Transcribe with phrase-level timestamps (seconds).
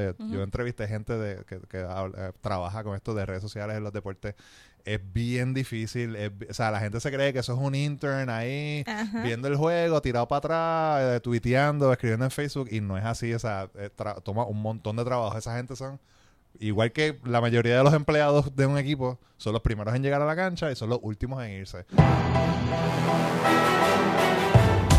[0.00, 3.82] Yo entrevisté gente de, que, que habla- eh, trabaja con esto de redes sociales en
[3.82, 4.36] los deportes.
[4.84, 6.14] Es bien difícil.
[6.14, 8.84] es o sea, la gente se cree que eso es un intern ahí
[9.24, 12.68] viendo el juego, tirado para atrás, eh, tuiteando, escribiendo en Facebook.
[12.70, 13.34] Y no es así.
[13.34, 13.90] O sea, eh,
[14.22, 15.36] toma un montón de trabajo.
[15.36, 15.98] Esa gente son,
[16.60, 20.22] igual que la mayoría de los empleados de un equipo, son los primeros en llegar
[20.22, 21.84] a la cancha y son los últimos en irse.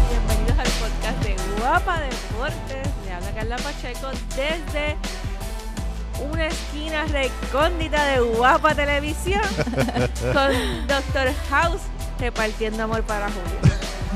[0.10, 2.89] Bienvenidos al podcast de Guapa Deportes.
[3.40, 4.98] Carla Pacheco desde
[6.30, 9.40] una esquina recóndita de Guapa Televisión
[10.34, 11.80] con Doctor House
[12.20, 13.60] repartiendo amor para Julio.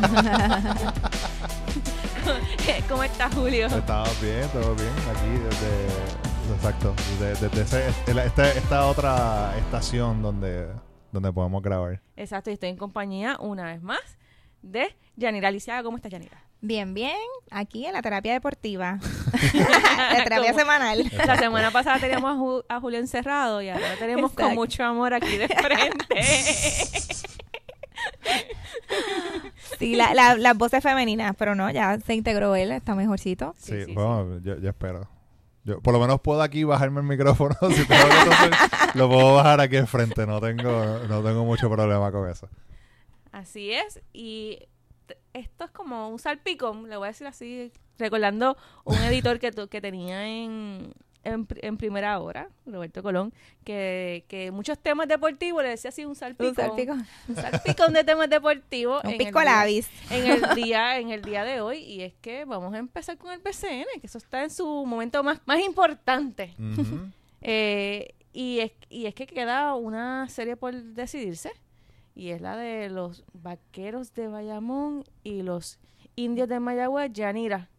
[2.89, 3.67] ¿Cómo está Julio?
[3.67, 4.89] Estamos bien, todo bien.
[5.09, 5.87] Aquí desde.
[6.55, 6.93] Exacto.
[7.21, 10.67] Desde, desde ese- el- esta, esta otra estación donde,
[11.13, 12.01] donde podemos grabar.
[12.17, 14.01] Exacto, y estoy en compañía una vez más
[14.61, 15.81] de Yanira Lisiaga.
[15.83, 16.42] ¿Cómo estás, Yanira?
[16.65, 17.17] Bien, bien.
[17.51, 18.97] Aquí en la terapia deportiva.
[19.53, 20.59] la terapia ¿Cómo?
[20.59, 21.11] semanal.
[21.27, 24.55] La semana pasada teníamos a, Ju- a Julio encerrado y ahora tenemos con Exacto.
[24.55, 26.05] mucho amor aquí de frente.
[29.79, 33.55] Sí, la, la, las voces femeninas, pero no, ya se integró él, está mejorcito.
[33.57, 35.07] Sí, Sí, sí, bueno, Yo, yo espero.
[35.65, 37.55] Yo por lo menos puedo aquí bajarme el micrófono.
[37.73, 38.51] si tengo que toser,
[38.95, 40.25] lo puedo bajar aquí enfrente.
[40.27, 42.49] No tengo, no tengo mucho problema con eso.
[43.31, 44.59] Así es, y
[45.33, 49.67] esto es como un salpicón, le voy a decir así, recordando un editor que, tu-
[49.67, 55.63] que tenía en, en, pr- en primera hora, Roberto Colón, que, que muchos temas deportivos
[55.63, 56.49] le decía así un salpicón.
[56.49, 56.93] Un salpico.
[57.29, 59.01] un salpicón de temas deportivos.
[59.05, 59.89] Un en el día- labis.
[60.11, 63.31] En el día, en el día de hoy, y es que vamos a empezar con
[63.31, 66.53] el PCN, que eso está en su momento más, más importante.
[67.41, 71.51] Eh, y, es, y es que queda una serie por decidirse.
[72.15, 75.79] Y es la de los vaqueros de Bayamón y los
[76.15, 77.11] indios de Mayagüez.
[77.13, 77.69] Yanira,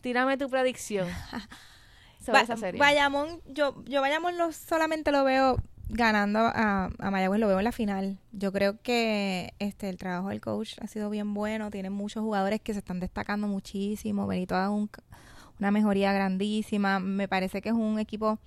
[0.00, 1.08] tírame tu predicción
[2.20, 2.78] sobre Ba- esa serie.
[2.78, 5.56] Bayamón, yo, yo Bayamón lo, solamente lo veo
[5.88, 8.18] ganando a, a Mayagüez, lo veo en la final.
[8.30, 12.60] Yo creo que este el trabajo del coach ha sido bien bueno, tiene muchos jugadores
[12.60, 14.90] que se están destacando muchísimo, Benito ha dado un-
[15.58, 18.38] una mejoría grandísima, me parece que es un equipo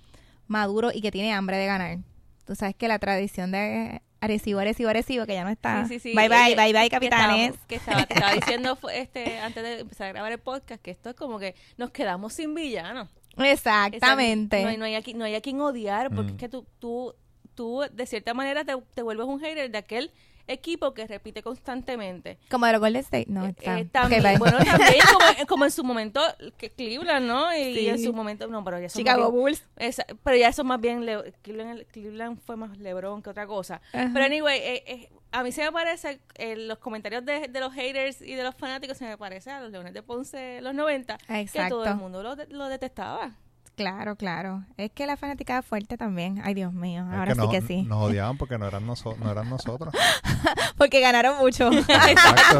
[0.48, 1.98] maduro y que tiene hambre de ganar.
[2.46, 5.84] Tú sabes que la tradición de Arecibo, Arecibo, Arecibo, que ya no está.
[5.86, 6.14] Sí, sí, sí.
[6.16, 7.50] Bye, bye, Eh, bye, bye, que capitanes.
[7.54, 8.32] estábamos- Que estaba, te estaba
[8.72, 11.90] diciendo este, antes de empezar a grabar el podcast que esto es como que nos
[11.90, 13.08] quedamos sin villanos.
[13.36, 14.62] Exactamente.
[14.62, 16.34] No hay, no hay, aquí, no hay a quien odiar, porque Mm.
[16.36, 17.14] es que tú, tú,
[17.54, 20.10] tú, de cierta manera, te, te vuelves un hater de aquel
[20.48, 22.38] equipo que repite constantemente.
[22.50, 23.26] Como de los Golden State.
[23.28, 23.78] No, Eh, está.
[23.80, 26.20] eh, también, bueno, también como, como en su momento
[26.56, 27.54] que Cleveland, ¿no?
[27.56, 27.88] Y, Sí.
[27.88, 29.64] en su momento, no, pero ya son Chicago bien- Bulls.
[29.76, 33.80] esa- pero ya eso más bien, Le- Cleveland, Cleveland fue más LeBron que otra cosa.
[33.92, 34.10] Ajá.
[34.12, 37.72] Pero anyway, eh, eh, a mí se me parece, eh, los comentarios de, de los
[37.74, 40.74] haters y de los fanáticos se me parece a los Leones de Ponce de los
[40.74, 41.76] 90, que Exacto.
[41.76, 43.32] todo el mundo lo, lo detestaba.
[43.76, 44.64] Claro, claro.
[44.78, 46.40] Es que la fanaticada fuerte también.
[46.42, 47.06] Ay, Dios mío.
[47.12, 47.82] Es Ahora sí nos, que sí.
[47.82, 49.94] Nos odiaban porque no eran, noso- no eran nosotros.
[50.78, 51.70] Porque ganaron mucho.
[51.72, 52.58] Exacto.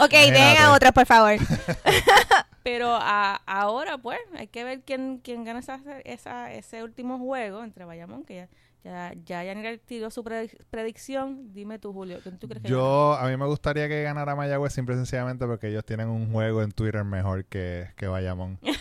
[0.00, 0.12] ok,
[0.58, 1.34] a otros, por favor.
[2.62, 7.62] Pero a- ahora, pues, hay que ver quién, quién gana esa, esa, ese último juego
[7.62, 8.48] entre Bayamón, que ya,
[8.84, 11.52] ya, ya Yanira tiró su predic- predicción.
[11.54, 12.78] Dime tú, Julio, ¿quién tú crees que gana?
[12.80, 16.30] Yo, a mí me gustaría que ganara Mayagüez simple y sencillamente porque ellos tienen un
[16.30, 18.58] juego en Twitter mejor que, que Bayamón.
[18.62, 18.78] ellos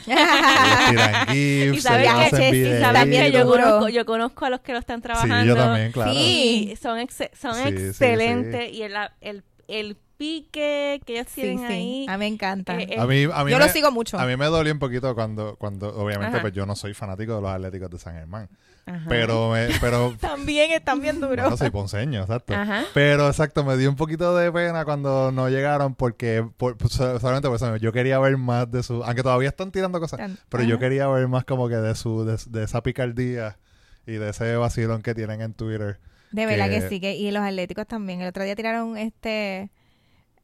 [0.90, 4.46] tiran GIFs, Y sabes ellos que- hacen sí, Y sabes que yo conozco, yo conozco
[4.46, 5.42] a los que lo están trabajando.
[5.42, 6.14] Sí, yo también, claro.
[6.14, 6.74] Sí.
[6.82, 8.72] Son, ex- son Sí, sí, excelentes.
[8.74, 11.74] Y el, el, el pique que ellos Sí, tienen sí.
[11.74, 12.06] ahí.
[12.10, 12.78] A mí me encanta.
[12.80, 14.20] eh, eh, A mí, a mí Yo me, lo sigo mucho.
[14.20, 16.42] A mí me dolió un poquito cuando, cuando obviamente, Ajá.
[16.42, 18.50] pues yo no soy fanático de los Atléticos de San Germán.
[18.86, 19.06] Ajá.
[19.08, 21.50] Pero, me, pero También están bien duros.
[21.50, 22.54] no soy ponceño, exacto.
[22.54, 22.84] Ajá.
[22.94, 27.48] Pero exacto, me dio un poquito de pena cuando no llegaron porque, por, pues, solamente
[27.48, 30.80] por eso, yo quería ver más de su, aunque todavía están tirando cosas, pero yo
[30.80, 33.58] quería ver más como que de su, de, de esa picardía
[34.06, 36.00] y de ese vacilón que tienen en Twitter.
[36.32, 37.00] De verdad que, que- sí.
[37.00, 38.20] Que, y los atléticos también.
[38.22, 39.70] El otro día tiraron este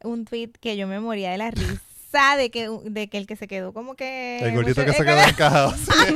[0.03, 3.35] un tweet que yo me moría de la risa de que, de que el que
[3.35, 4.39] se quedó como que...
[4.39, 5.73] El gordito mucho- que se quedó encajado.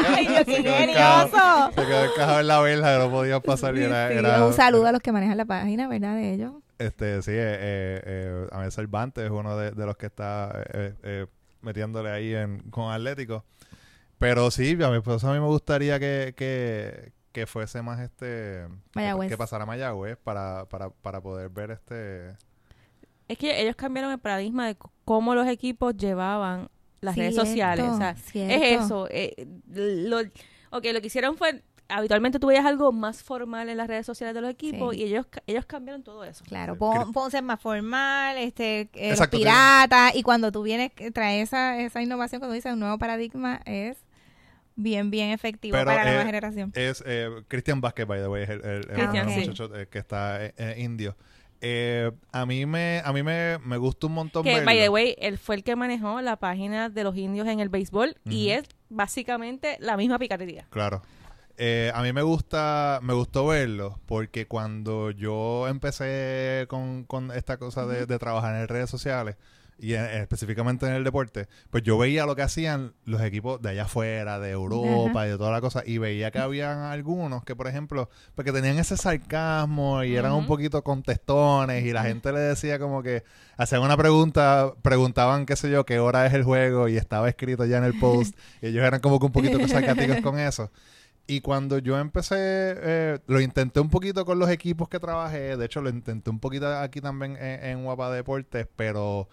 [0.07, 1.69] Ay, Dios, Se quedó encajado-.
[1.73, 4.87] Se quedó encajado en la verja, no podía pasar y era, Sí, era- un saludo
[4.87, 6.15] a los que manejan la página, ¿verdad?
[6.15, 6.53] De ellos.
[6.79, 10.93] Este, sí, eh, eh, eh, Amel Cervantes es uno de, de los que está eh,
[11.03, 11.25] eh,
[11.61, 13.45] metiéndole ahí en, con Atlético.
[14.17, 18.67] Pero sí, a mi esposo a mí me gustaría que, que, que fuese más este...
[18.95, 19.29] Mayagüez.
[19.29, 22.35] Que pasara Mayagüez para, para, para poder ver este...
[23.33, 26.69] Es que ellos cambiaron el paradigma de cómo los equipos llevaban
[27.01, 27.85] las redes sociales.
[27.89, 29.07] O sea, Cierto, es eso.
[29.11, 30.19] eh, lo,
[30.69, 34.33] ok, lo que hicieron fue habitualmente tú veías algo más formal en las redes sociales
[34.33, 35.01] de los equipos Sí.
[35.01, 36.43] y ellos ellos cambiaron todo eso.
[36.45, 40.91] Claro, pon, Ponce es más formal, este, eh, los Exacto, piratas, y cuando tú vienes,
[40.93, 43.97] que trae esa, esa innovación, cuando dices un nuevo paradigma, es
[44.75, 46.71] bien, bien efectivo Pero, para la eh, nueva generación.
[46.73, 49.51] Es eh, Christian Vázquez, by the way, es el, el- el Christian, sí.
[49.75, 51.15] eh, que está eh, eh, indio.
[51.65, 54.65] Eh, a mí me a mí me, me gusta un montón Que, verlo.
[54.65, 57.69] by the way, él fue el que manejó la página de los indios en el
[57.69, 60.67] béisbol y es básicamente la misma picarería.
[60.69, 61.01] Claro.
[61.57, 67.57] Eh, a mí me gusta, me gustó verlo porque cuando yo empecé con, con esta
[67.57, 69.37] cosa de, de trabajar en redes sociales
[69.77, 73.69] y en- específicamente en el deporte, pues yo veía lo que hacían los equipos de
[73.69, 77.55] allá afuera, de Europa y de toda la cosa, y veía que habían algunos que,
[77.55, 82.39] por ejemplo, porque tenían ese sarcasmo y eran un poquito contestones y la gente le
[82.39, 83.23] decía como que
[83.57, 87.65] hacían una pregunta, preguntaban, qué sé yo, qué hora es el juego y estaba escrito
[87.65, 90.71] ya en el post y ellos eran como que un poquito sarcásticos con eso.
[91.25, 95.65] Y cuando yo empecé, eh, lo intenté un poquito con los equipos que trabajé, de
[95.65, 99.29] hecho lo intenté un poquito aquí también en, en Guapa Deportes, pero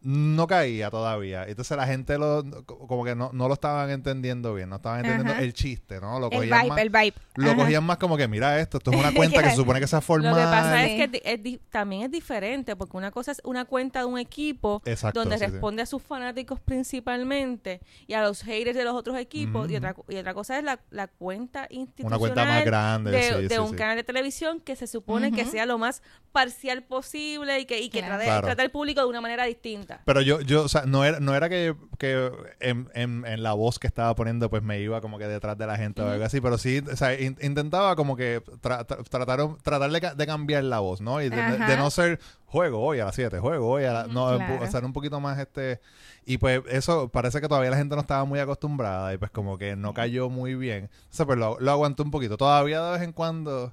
[0.00, 1.44] no caía todavía.
[1.48, 5.32] Entonces la gente lo, como que no, no lo estaban entendiendo bien, no estaban entendiendo
[5.32, 5.42] Ajá.
[5.42, 6.20] el chiste, ¿no?
[6.20, 7.14] Lo El cogían, vibe, más, el vibe.
[7.34, 7.56] lo Ajá.
[7.56, 10.00] cogían más como que, mira esto, esto es una cuenta que se supone que sea
[10.00, 10.30] formal.
[10.30, 11.00] Lo que pasa Sí.
[11.00, 14.82] es que es también es diferente, porque una cosa es una cuenta de un equipo
[14.84, 15.50] Exacto, donde sí, sí.
[15.50, 19.94] responde a sus fanáticos principalmente y a los haters de los otros equipos, y, otra,
[20.08, 23.48] y otra cosa es la, la cuenta institucional Una cuenta más grande, de, sí, de
[23.48, 23.76] sí, un sí.
[23.76, 26.02] canal de televisión que se supone que sea lo más
[26.32, 28.14] parcial posible y que, y que Claro.
[28.14, 28.46] trate, Claro.
[28.46, 29.87] trate al público de una manera distinta.
[30.04, 32.30] Pero yo, yo, o sea, no era, no era que, que
[32.60, 35.66] en, en- en la voz que estaba poniendo, pues me iba como que detrás de
[35.66, 39.02] la gente o algo así, pero sí, o sea, in- intentaba como que tra- tra-
[39.08, 41.20] tratar, tratar de, de cambiar la voz, ¿no?
[41.22, 44.08] Y de, de- de no ser juego hoy a las 7, juego hoy a las...
[44.08, 44.64] No, Claro.
[44.64, 45.80] o sea, un poquito más este...
[46.24, 49.56] Y pues eso parece que todavía la gente no estaba muy acostumbrada y pues como
[49.56, 50.90] que no cayó muy bien.
[51.10, 52.36] O sea, pues lo, lo aguanté un poquito.
[52.36, 53.72] Todavía de vez en cuando,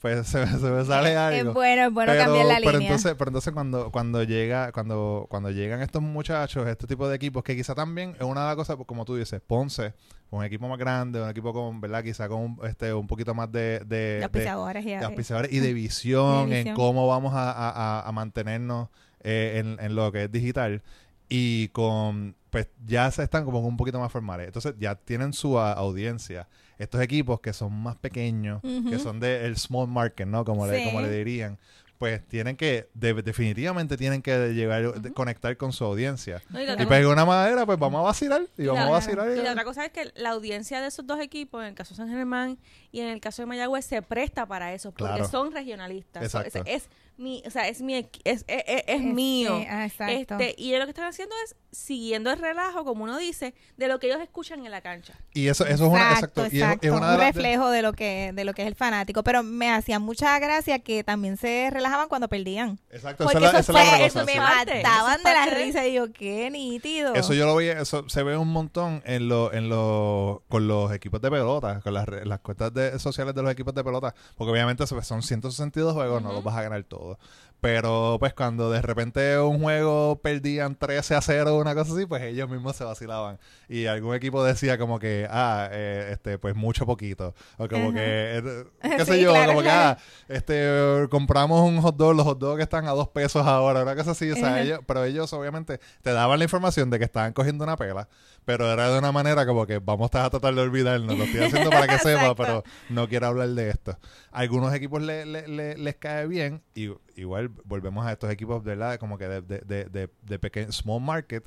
[0.00, 2.72] pues se, me- se me sale algo Es bueno, es bueno pero, cambiar la pero
[2.72, 2.88] línea.
[2.88, 7.42] entonces, pero entonces cuando, cuando llega, cuando, cuando llegan estos muchachos, este tipo de equipos,
[7.42, 9.94] que quizá también es una de las cosas, como tú dices, Ponce,
[10.30, 12.02] un equipo más grande, un equipo con, ¿verdad?
[12.04, 15.52] Quizá con un, este, un poquito más de, de, de de- auspiciadores y de auspiciadores
[15.52, 18.88] y de visión, De en cómo vamos a, a- a- a mantenernos
[19.20, 20.82] eh, en, en lo que es digital.
[21.28, 24.46] Y con, pues ya se están como un poquito más formales.
[24.46, 26.46] Entonces ya tienen su a- audiencia.
[26.78, 28.90] Estos equipos que son más pequeños, Ujú.
[28.90, 30.44] que son del small market, ¿no?
[30.44, 30.84] Como, le, Sí.
[30.86, 31.58] como le dirían.
[31.98, 36.42] Pues tienen que, de- definitivamente tienen que llegar, de- conectar con su audiencia.
[36.50, 38.42] No, y Y pues de una manera, pues vamos a vacilar.
[38.58, 39.30] Y, Y vamos la- a vacilar.
[39.30, 41.94] Y la otra cosa es que la audiencia de esos dos equipos, en el caso
[41.94, 42.58] de San Germán
[42.92, 45.28] y en el caso de Mayagüez, se presta para eso, porque Claro.
[45.28, 46.30] son regionalistas.
[46.30, 46.68] So, Exacto.
[46.70, 49.64] es, es mi, o sea, es mi, equi- es, es, es- es mío.
[49.70, 50.34] ah, exacto.
[50.38, 53.88] Este, y ellos lo que están haciendo es siguiendo el relajo, como uno dice, de
[53.88, 55.14] lo que ellos escuchan en la cancha.
[55.34, 56.42] Y eso, eso es una, exacto.
[56.44, 56.86] y es- exacto.
[56.86, 59.22] es una de un de- reflejo de lo que de lo que es el fanático
[59.22, 63.68] pero me hacía mucha gracia que también se relajaban cuando perdían Exacto, porque esa es
[63.68, 64.38] la, eso esa es la fue eso me sí.
[64.38, 68.22] mataban eso de la risa y yo qué nítido Eso yo lo veía, eso se
[68.22, 72.24] ve un montón en lo, en lo, con los equipos de pelota, con las, re-
[72.24, 76.22] las cuentas de, sociales de los equipos de pelota, porque obviamente eso, son 162 juegos,
[76.22, 76.36] no Ujú.
[76.36, 77.05] los vas a ganar todos.
[77.10, 77.20] och
[77.60, 82.06] Pero pues cuando de repente un juego perdían 13 a 0 o una cosa así,
[82.06, 83.38] pues ellos mismos se vacilaban.
[83.68, 87.34] Y algún equipo decía como que, ah, eh, este, pues mucho poquito.
[87.58, 89.98] O como que, eh, qué sé Sí, yo, claro, como que, ah,
[90.28, 90.68] este,
[91.10, 94.30] compramos un hot dog, los hot dogs están a dos pesos ahora, una cosa así,
[94.30, 97.76] o sea, ellos, pero ellos obviamente te daban la información de que estaban cogiendo una
[97.76, 98.08] pela,
[98.44, 101.70] pero era de una manera como que vamos a tratar de olvidarnos, lo estoy haciendo
[101.70, 103.98] para que sepa, pero no quiero hablar de esto.
[104.30, 108.62] A algunos equipos le- le- le- les cae bien, y igual volvemos a estos equipos,
[108.62, 108.98] ¿verdad?
[108.98, 111.44] Como que de, de, de, de, de pequeño, small market,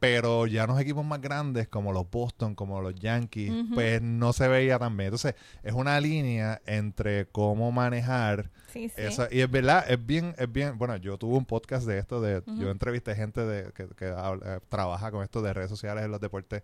[0.00, 4.46] pero ya los equipos más grandes como los Boston, como los Yankees, pues no se
[4.46, 5.06] veía tan bien.
[5.08, 5.34] Entonces,
[5.64, 10.52] es una línea entre cómo manejar sí sí esa- y es verdad, es bien, es
[10.52, 14.06] bien, bueno, yo tuve un podcast de esto, de, yo entrevisté gente de, que, que
[14.06, 16.62] habla- trabaja con esto de redes sociales en los deportes,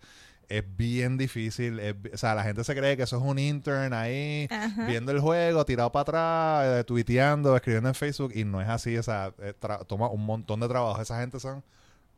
[0.48, 3.92] es bien difícil, es o sea, la gente se cree que eso es un intern
[3.92, 4.86] ahí, Ajá.
[4.86, 8.96] viendo el juego, tirado para atrás, eh, tuiteando, escribiendo en Facebook, y no es así,
[8.96, 9.54] o sea, eh,
[9.86, 11.62] toma un montón de trabajo, esa gente son...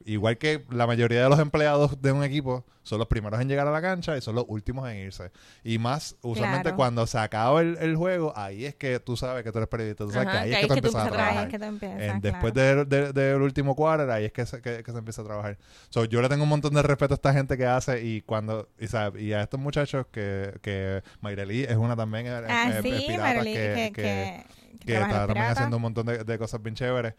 [0.05, 3.67] Igual que la mayoría de los empleados de un equipo son los primeros en llegar
[3.67, 5.33] a la cancha y son los últimos en irse.
[5.65, 6.76] Y más, usualmente Claro.
[6.76, 10.05] cuando se acaba el, el juego, ahí es que tú sabes que tú eres periodista,
[10.05, 11.49] tú sabes Ajá, que ahí que es que tú es que tú empiezas a trabajar.
[11.49, 12.21] que En- claro.
[12.21, 15.59] después del de, del último quarter, ahí es que se, que, se empieza a trabajar.
[15.88, 18.69] So, yo le tengo un montón de respeto a esta gente que hace y cuando
[18.79, 22.83] y, sabe, y a estos muchachos que, que Mayreli es una también eh, ah eh,
[22.83, 23.93] sí pirata Marily, que,
[24.85, 27.15] que, está también haciendo un montón de, de cosas bien chéveres,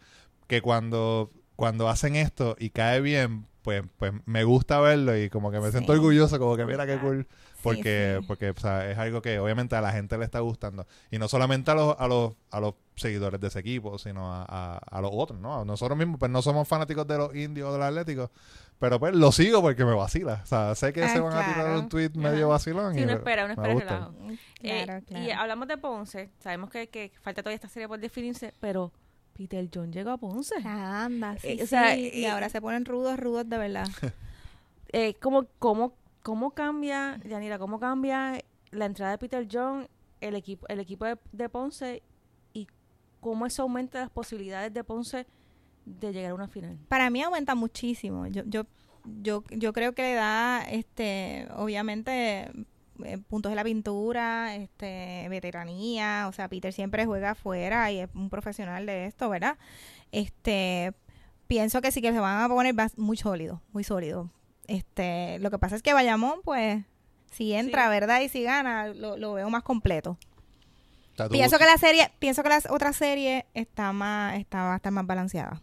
[0.46, 5.50] que cuando cuando hacen esto y cae bien, pues, pues me gusta verlo y como
[5.50, 7.26] que me siento orgulloso, como que mira qué cool.
[7.28, 8.24] Sí, Porque, sí.
[8.28, 10.86] porque o sea, es algo que obviamente a la gente le está gustando.
[11.10, 14.44] Y no solamente a los, a los, a los seguidores de ese equipo, sino a,
[14.48, 15.64] a, a los otros, ¿no?
[15.64, 18.30] Nosotros mismos, pues no somos fanáticos de los indios o de los atléticos,
[18.78, 20.40] pero pues lo sigo porque me vacila.
[20.44, 22.30] O sea, sé que Ah, se van a tirar un tweet Ajá.
[22.30, 22.94] medio vacilón.
[22.94, 24.12] Sí, y uno me- espera, uno espera relajo.
[24.14, 25.24] Claro, Eh, claro.
[25.24, 26.30] Y hablamos de Ponce.
[26.38, 28.92] Sabemos que, que falta todavía esta serie por definirse, pero
[29.38, 30.56] Peter John llegó a Ponce.
[30.64, 33.86] Anda, sí, Eh, o sea, y eh, ahora se ponen rudos, rudos de verdad.
[34.90, 35.92] Eh, ¿cómo, cómo,
[36.22, 39.86] ¿Cómo cambia, Yanira, cómo cambia la entrada de Peter John,
[40.22, 42.02] el equipo, el equipo de, de Ponce
[42.54, 42.66] y
[43.20, 45.26] cómo eso aumenta las posibilidades de Ponce
[45.84, 46.78] de llegar a una final?
[46.88, 48.26] Para mí aumenta muchísimo.
[48.28, 48.64] Yo, yo,
[49.20, 52.50] yo, yo creo que le da, este, obviamente,
[53.28, 56.26] puntos de la pintura, este, veteranía.
[56.28, 59.56] O sea, Peter siempre juega afuera y es un profesional de esto, ¿verdad?
[60.12, 60.92] Este,
[61.46, 64.28] pienso que sí que se van a poner muy sólidos, muy sólidos.
[64.66, 66.84] Este, lo que pasa es que Bayamón, pues,
[67.30, 67.90] si entra, Sí.
[67.90, 68.20] ¿verdad?
[68.20, 70.18] Y si gana, lo, lo veo más completo.
[71.30, 74.92] Pienso que la serie, pienso que la otra serie está más, está, va a estar
[74.92, 75.60] más balanceada.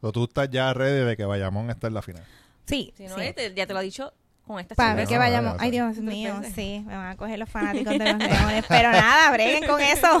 [0.00, 2.24] o tú estás ya ready de que Bayamón esté en la final.
[2.66, 3.20] Sí, Si no, sí.
[3.22, 4.12] eh, te- ya te lo ha dicho
[4.46, 5.52] con esta Para ver que no, vayamos.
[5.56, 5.70] ya, Ay.
[5.70, 6.82] Dios mío, sí.
[6.86, 8.64] Me van a coger los fanáticos de los leones.
[8.68, 10.20] Pero nada, breguen con eso.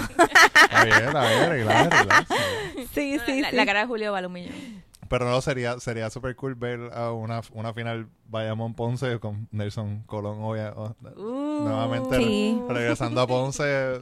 [0.54, 2.28] Está bien, está bien, relax, relax.
[2.94, 3.56] Sí, No, sí, la, sí.
[3.56, 4.82] la cara de Julio vale un millón.
[5.08, 10.04] Pero no, sería sería súper cool ver a una, una final Bayamón Ponce con Nelson
[10.06, 12.58] Colón obvia- o- Uh, nuevamente Sí.
[12.68, 14.00] regresando a Ponce,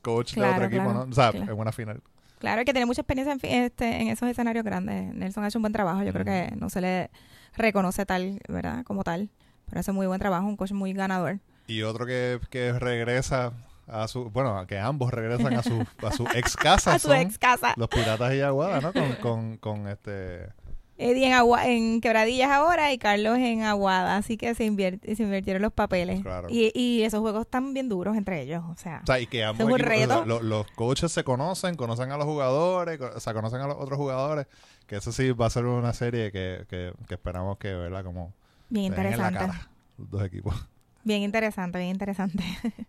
[0.00, 1.10] coach de Claro, otro equipo, claro, ¿no?
[1.10, 1.52] O sea, claro.
[1.52, 2.00] en una final.
[2.38, 5.12] Claro, hay que tiene mucha experiencia en, fi- este, en esos escenarios grandes.
[5.12, 6.02] Nelson ha hecho un buen trabajo.
[6.02, 7.10] Yo creo que no se le
[7.56, 8.84] reconoce tal, ¿verdad?
[8.84, 9.28] Como tal.
[9.68, 10.46] Pero hace muy buen trabajo.
[10.46, 11.38] Un coach muy ganador.
[11.66, 13.52] Y otro que, que regresa
[13.86, 17.38] a su, bueno, que ambos regresan a su, a su ex casa A su ex
[17.38, 17.74] casa.
[17.76, 18.92] los Piratas y Aguada, ¿no?
[18.92, 20.48] Con, con, con este...
[21.00, 24.16] Eddie en, Agua, en Quebradillas ahora y Carlos en Aguada.
[24.16, 26.22] Así que se, inviert- se invirtieron los papeles.
[26.22, 26.48] Claro.
[26.50, 28.64] Y, y esos juegos están bien duros entre ellos.
[28.68, 30.24] O sea, O sea, y que ambos equipos- o sea, reto.
[30.26, 33.96] lo- los coaches se conocen, conocen a los jugadores, o sea, conocen a los otros
[33.96, 34.48] jugadores,
[34.88, 38.02] que eso sí va a ser una serie que, que, que esperamos que, ¿verdad?
[38.02, 38.32] Como
[38.68, 39.38] bien se den en la interesante.
[39.58, 40.54] cara los dos equipos.
[41.04, 42.44] Bien interesante, bien interesante.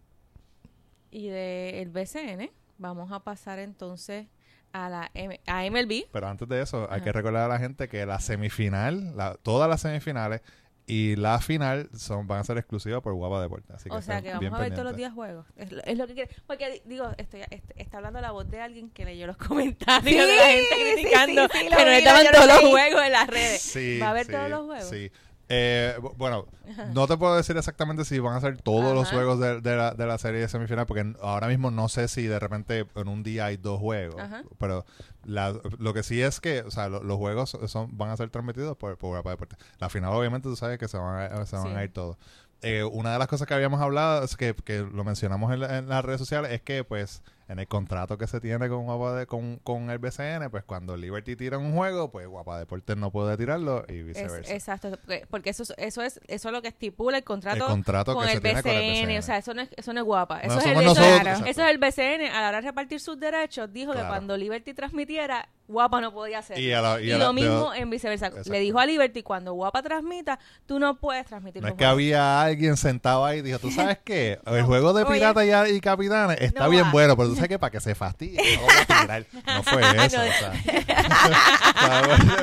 [1.12, 4.28] Y del BCN, vamos a pasar entonces
[4.74, 6.04] a la M- a MLB.
[6.12, 9.68] Pero antes de eso, hay que recordar a la gente que la semifinal, la, todas
[9.68, 10.42] las semifinales
[10.86, 13.72] y la final son van a ser exclusivas por Guapa Deportes.
[13.76, 15.48] Así que O sea que vamos a ver todos los días juegos.
[15.56, 16.36] Es lo, es lo que quiere.
[16.46, 20.04] Porque di- digo, estoy, est- está hablando la voz de alguien que leyó los comentarios
[20.26, 23.12] Sí, de la gente criticando sí, sí, lo que no estaban todos los juegos en
[23.12, 23.62] las redes.
[23.64, 24.90] Sí, ¿Va a haber sí, todos los juegos?
[24.90, 25.12] Sí.
[25.52, 26.46] Eh, bu- bueno,
[26.94, 29.96] no te puedo decir exactamente si van a ser todos los juegos de, de la,
[29.96, 33.24] de la serie de semifinal, porque ahora mismo no sé si de repente en un
[33.24, 34.22] día hay dos juegos.
[34.22, 34.44] Ajá.
[34.60, 34.86] Pero
[35.26, 38.30] la- lo que sí es que o sea, lo- los juegos son, van a ser
[38.30, 39.58] transmitidos por, por Guapa Deportes.
[39.80, 41.74] La final, obviamente, tú sabes que se van a, se van Sí.
[41.76, 42.18] a ir todos.
[42.62, 45.78] Eh, una de las cosas que habíamos hablado, es que, que lo mencionamos en, la-
[45.80, 49.14] en las redes sociales, es que pues en el contrato que se tiene con Guapa
[49.16, 53.12] de- con, con el BCN, pues cuando Liberty tira un juego, pues Guapa Deportes no
[53.12, 54.54] puede tirarlo y Es- viceversa.
[54.54, 57.72] exacto, porque, porque eso, es- eso es eso es lo que estipula el contrato, el
[57.72, 59.18] contrato con, que el se tiene BCN, con el BCN.
[59.20, 60.36] O sea, eso no es, eso no es guapa.
[60.44, 61.46] No Eso, es el, eso, nosotros, Claro.
[61.46, 62.28] eso es el BCN.
[62.32, 66.40] A la hora de repartir sus derechos, dijo que cuando Liberty transmitiera, guapa no podía
[66.40, 66.62] hacerlo.
[66.62, 68.28] Y, a la- y Y a la- lo mismo en viceversa.
[68.28, 68.52] Exacto.
[68.52, 71.94] Le dijo a Liberty, cuando Guapa transmita, tú no puedes transmitir no es que juegos.
[71.94, 74.40] había alguien sentado ahí y dijo, ¿tú sabes qué?
[74.46, 76.92] El juego de piratas y, y capitanes está No bien va.
[76.92, 79.26] bueno, pero tú sabes que para que se fastidie, no lo voy a tirar.
[79.46, 80.54] No fue eso, o sea.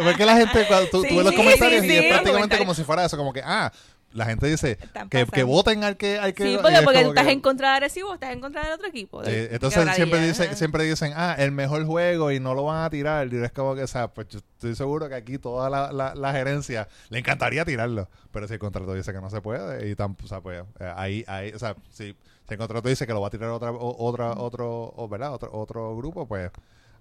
[0.04, 2.84] Porque la gente, cuando tú, ves los sí, comentarios sí, y es prácticamente como si
[2.84, 3.72] fuera eso, como que, ah,
[4.12, 4.78] la gente dice
[5.10, 6.18] que, que voten al que...
[6.18, 8.32] Al que Sí, porque, es porque como tú estás que- en contra de Arecibo, estás
[8.32, 9.22] en contra del otro equipo.
[9.22, 12.84] de- Eh, entonces siempre dicen, siempre dicen, ah, el mejor juego y no lo van
[12.84, 13.32] a tirar.
[13.32, 16.14] Y es como que, o sea, pues yo estoy seguro que aquí toda la, la,
[16.14, 18.08] la gerencia le encantaría tirarlo.
[18.32, 20.92] Pero si el contrato dice que no se puede, y tan, o sea, pues eh,
[20.96, 22.16] ahí, ahí, o sea, si, si
[22.54, 25.32] el contrato dice que lo va a tirar otra, otra, otro, o, ¿verdad?
[25.34, 26.50] Otro, otro grupo, pues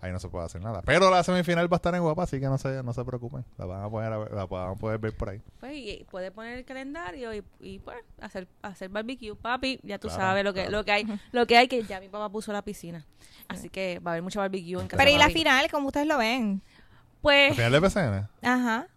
[0.06, 0.82] ahí no se puede hacer nada.
[0.86, 3.44] Pero la semifinal va a estar en guapa, así que no se, no se preocupen.
[3.58, 5.42] La van a poder, a ver- la van a poder ver por ahí.
[5.60, 10.08] Pues, y puede poner el calendario y, y, pues hacer hacer barbecue, papi, ya tú
[10.08, 10.78] Claro, sabes lo que claro.
[10.78, 13.06] lo que hay, lo que hay que ya mi papá puso la piscina.
[13.48, 14.98] Así que va a haber mucho barbecue en casa.
[14.98, 15.34] Pero de y la papi.
[15.34, 16.62] final, como ustedes lo ven.
[16.66, 18.28] ¿Al Pues final del BCN?
[18.44, 18.88] Ajá.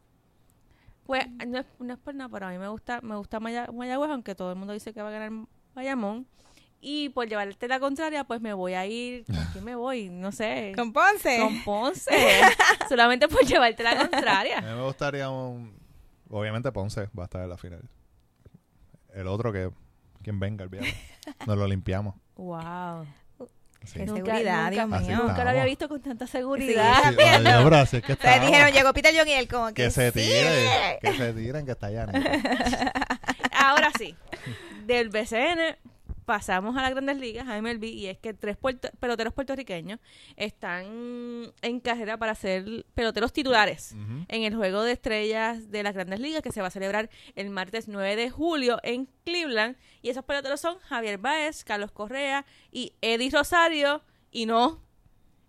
[1.06, 3.70] pues no es, no es por nada, pero a mí me gusta me gusta Maya-
[3.72, 6.26] Mayagüez, aunque todo el mundo dice que va a ganar Bayamón.
[6.80, 9.24] Y por llevarte la contraria, pues me voy a ir.
[9.26, 10.08] ¿Con quién me voy?
[10.10, 10.72] No sé.
[10.76, 11.38] Con Ponce.
[11.40, 12.10] Con Ponce.
[12.88, 14.60] Solamente por llevarte la A contraria.
[14.60, 15.76] mí me gustaría un...
[16.30, 17.82] Obviamente Ponce va a estar en la final.
[19.14, 19.70] El otro que...
[20.22, 20.94] Quien venga el viernes.
[21.46, 22.14] Nos lo limpiamos.
[22.36, 23.06] Wow.
[23.84, 24.00] Sí.
[24.00, 25.18] Qué Nunca- seguridad, nunca- Dios Así mío.
[25.24, 27.02] Nunca lo había visto con tanta seguridad.
[27.04, 28.46] Sí, es que sea, estamos.
[28.46, 30.20] dijeron, llegó Peter John y él como que, que se sí.
[30.20, 32.06] tiren, que se tiren, que está allá.
[33.56, 34.14] Ahora sí,
[34.84, 35.76] del BCN
[36.28, 39.98] pasamos a las grandes ligas, a MLB, y es que tres puerto- peloteros puertorriqueños
[40.36, 43.94] están en carrera para ser peloteros titulares
[44.28, 47.48] en el Juego de Estrellas de las grandes ligas que se va a celebrar el
[47.48, 49.76] martes 9 de julio en Cleveland.
[50.02, 54.02] Y esos peloteros son Javier Baez, Carlos Correa y Eddie Rosario.
[54.30, 54.82] Y no,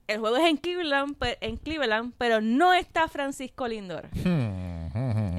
[0.07, 4.07] el juego es en Cleveland, en Cleveland pero no está Francisco Lindor.
[4.13, 4.68] Qué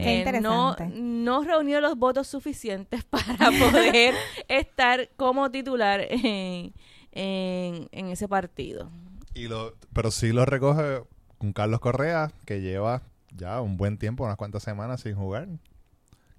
[0.03, 4.15] Eh, no, no reunió los votos suficientes para poder
[4.49, 6.73] estar como titular en,
[7.13, 8.91] en, en ese partido.
[9.35, 11.03] Y lo, pero sí lo recoge
[11.39, 13.03] con Carlos Correa, que lleva
[13.35, 15.49] ya un buen tiempo, unas cuantas semanas sin jugar.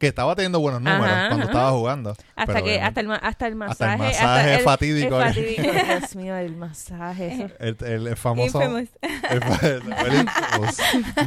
[0.01, 1.51] Que estaba teniendo buenos números Ajá, cuando ajá.
[1.53, 2.15] estaba jugando.
[2.35, 5.21] Hasta que hasta el, ma- hasta el Hasta el masaje masaje el- fatídico.
[5.21, 5.61] el fatídico.
[5.99, 7.49] Dios mío el masaje eso.
[7.59, 8.59] el, el- el famoso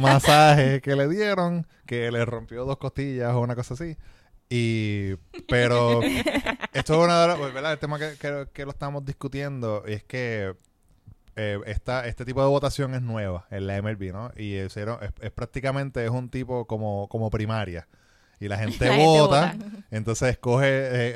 [0.01, 3.97] masaje que le dieron, que le rompió dos costillas o una cosa así.
[4.49, 5.15] Y,
[5.47, 6.01] pero
[6.73, 7.73] esto es una de las, ¿verdad?
[7.73, 10.55] El tema que, que, que lo estamos discutiendo es que
[11.35, 14.31] eh, esta, este tipo de votación es nueva en la MLB, ¿no?
[14.37, 17.87] Y hicieron, es, es prácticamente es un tipo como, como primaria.
[18.45, 19.55] Y la gente, La gente vota,
[19.91, 20.67] entonces escoge,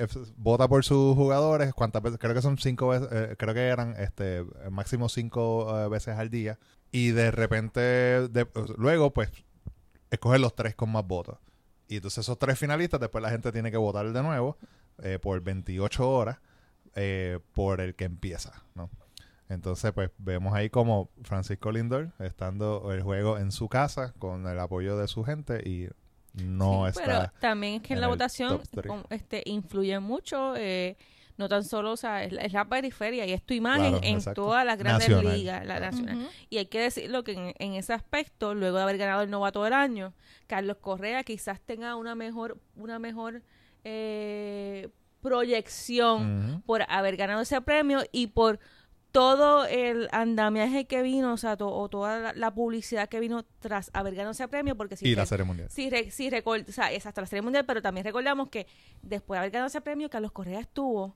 [0.04, 3.68] eh, vota por sus jugadores, cuántas veces, creo que son cinco veces, eh, creo que
[3.68, 6.58] eran este máximo cinco eh, veces al día.
[6.92, 9.30] Y de repente, de- luego pues,
[10.10, 11.38] escoger los tres con más votos.
[11.88, 14.58] Y entonces esos tres finalistas, después la gente tiene que votar de nuevo
[15.22, 16.38] por 28 horas
[17.54, 18.90] por el que empieza, ¿no?
[19.48, 24.60] Entonces, pues vemos ahí como Francisco Lindor estando el juego en su casa con el
[24.60, 25.88] apoyo de su gente y
[26.34, 27.34] no Sí, Pero está.
[27.40, 28.62] también es que en, la votación
[29.10, 30.96] este, influye mucho, eh,
[31.38, 34.00] no tan solo, o sea, es la, es la periferia y es tu imagen Claro,
[34.04, 35.38] en todas las grandes Nacional.
[35.38, 36.30] ligas, la nacional.
[36.50, 39.64] Y hay que decirlo que en, en ese aspecto, luego de haber ganado el novato
[39.64, 40.14] del año,
[40.48, 43.42] Carlos Correa quizás tenga una mejor, una mejor
[43.86, 44.90] eh,
[45.22, 48.60] proyección por haber ganado ese premio y por
[49.12, 53.44] todo el andamiaje que vino, o sea, to- o toda la, la publicidad que vino
[53.60, 55.68] tras haber ganado ese premio, porque si y la serie mundial.
[55.72, 58.68] Sí, re- sí record- o sea, es hasta la Serie Mundial, pero también recordamos que
[59.02, 61.16] después de haber ganado ese premio, Carlos Correa estuvo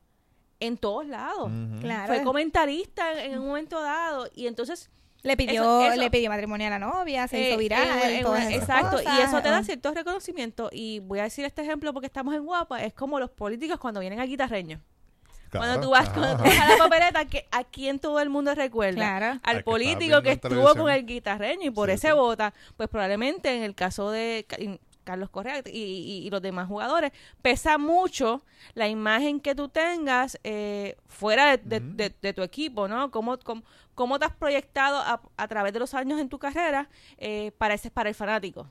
[0.59, 1.51] en todos lados.
[1.81, 2.13] Claro.
[2.13, 4.89] Fue comentarista en, en un momento dado y entonces...
[5.21, 8.51] Le pidió, Eso- eso- le pidió matrimonio a la novia, se eh, hizo viral, esas
[8.51, 9.63] exacto, y eso te da Ah.
[9.63, 10.69] cierto reconocimiento.
[10.71, 14.01] Y voy a decir este ejemplo porque estamos en Guapa, es como los políticos cuando
[14.01, 14.82] vienen al guitarreño.
[15.60, 15.66] Claro.
[15.68, 18.54] Cuando tú vas, cuando tú vas a la papeleta, que ¿a quién todo el mundo
[18.56, 18.96] recuerda?
[18.96, 19.39] Claro.
[19.44, 20.78] Al político que estuvo televisión.
[20.78, 22.13] con el guitarreño y por Sí, ese sí.
[22.13, 24.46] vota, pues probablemente en el caso de
[25.04, 27.12] Carlos Correa y, y- y los demás jugadores,
[27.42, 28.42] pesa mucho
[28.74, 31.96] la imagen que tú tengas eh, fuera de, de- Ujú.
[31.98, 33.12] de- de tu equipo, ¿no?
[33.12, 33.63] ¿Cómo, cómo,
[33.96, 37.74] cómo te has proyectado a, a través de los años en tu carrera eh, para,
[37.74, 38.68] ese, para el fanático?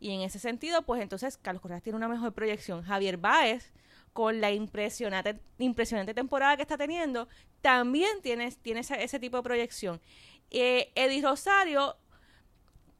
[0.00, 2.82] Y en ese sentido, pues entonces Carlos Correa tiene una mejor proyección.
[2.82, 3.72] Javier Báez,
[4.12, 7.28] con la impresionante, impresionante temporada que está teniendo,
[7.60, 10.00] también tiene, tiene ese, ese tipo de proyección.
[10.50, 11.96] Eh, Eddie Rosario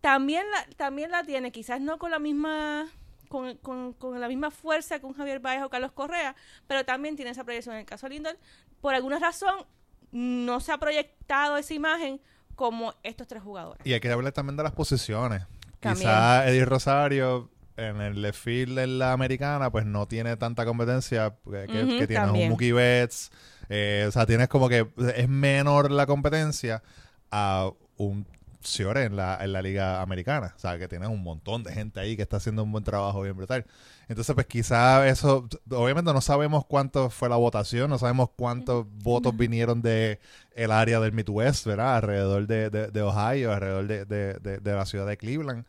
[0.00, 2.86] también la, también la tiene, quizás no con la misma
[3.28, 6.34] con, con- con la misma fuerza con Javier Baez o Carlos Correa,
[6.66, 7.74] pero también tiene esa proyección.
[7.74, 8.38] En el caso de Lindor,
[8.80, 9.66] por alguna razón,
[10.12, 12.20] no se ha proyectado esa imagen
[12.54, 13.86] como estos tres jugadores.
[13.86, 15.42] Y hay que hablar también de las posiciones.
[15.80, 16.08] También.
[16.08, 21.34] Quizá Eddie Rosario en el left field en la americana pues no tiene tanta competencia
[21.44, 22.44] que, que- tienes también.
[22.46, 23.30] un Mookie Betts.
[23.68, 24.86] eh, o sea, tienes como que
[25.16, 26.82] es menor la competencia
[27.30, 28.26] a un
[28.60, 30.52] Ciore en la, en la liga americana.
[30.56, 33.22] O sea, que tienes un montón de gente ahí que está haciendo un buen trabajo
[33.22, 33.64] bien brutal.
[34.08, 39.36] Entonces, pues quizá eso, obviamente no sabemos cuánto fue la votación, no sabemos cuántos votos
[39.36, 40.18] vinieron de
[40.56, 41.96] el área del Midwest, ¿verdad?
[41.98, 45.64] Alrededor de, de- de Ohio, alrededor de, de- de- de la ciudad de Cleveland.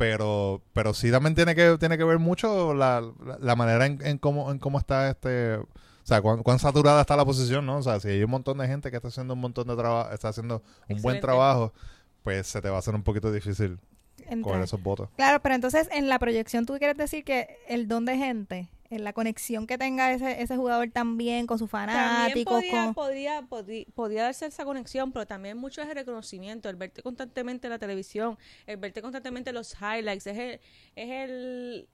[0.00, 3.98] Pero, pero sí también tiene que, tiene que ver mucho la, la- la manera en,
[4.04, 5.66] en cómo, en cómo está este, o
[6.04, 7.76] sea, cuán, cuán saturada está la posición, ¿no?
[7.76, 10.10] O sea, si hay un montón de gente que está haciendo un montón de trabajo,
[10.12, 11.74] está haciendo un buen trabajo,
[12.22, 13.78] pues se te va a hacer un poquito difícil
[14.20, 14.40] Entrar.
[14.42, 15.10] coger esos votos.
[15.16, 19.04] Claro, pero entonces en la proyección tú quieres decir que el don de gente, en
[19.04, 22.94] la conexión que tenga ese, ese jugador también con sus También fanáticos, podría, con...
[22.94, 27.66] podría, podría, podría darse esa conexión, pero también mucho es el reconocimiento, el verte constantemente
[27.68, 30.60] en la televisión, el verte constantemente en los highlights, es el...
[30.96, 31.88] Es el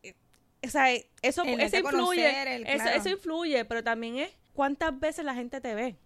[0.65, 0.87] o sea,
[1.23, 2.99] eso, El eso influye, conocer, el- eso, claro.
[2.99, 5.97] eso influye, pero también es cuántas veces la gente te ve.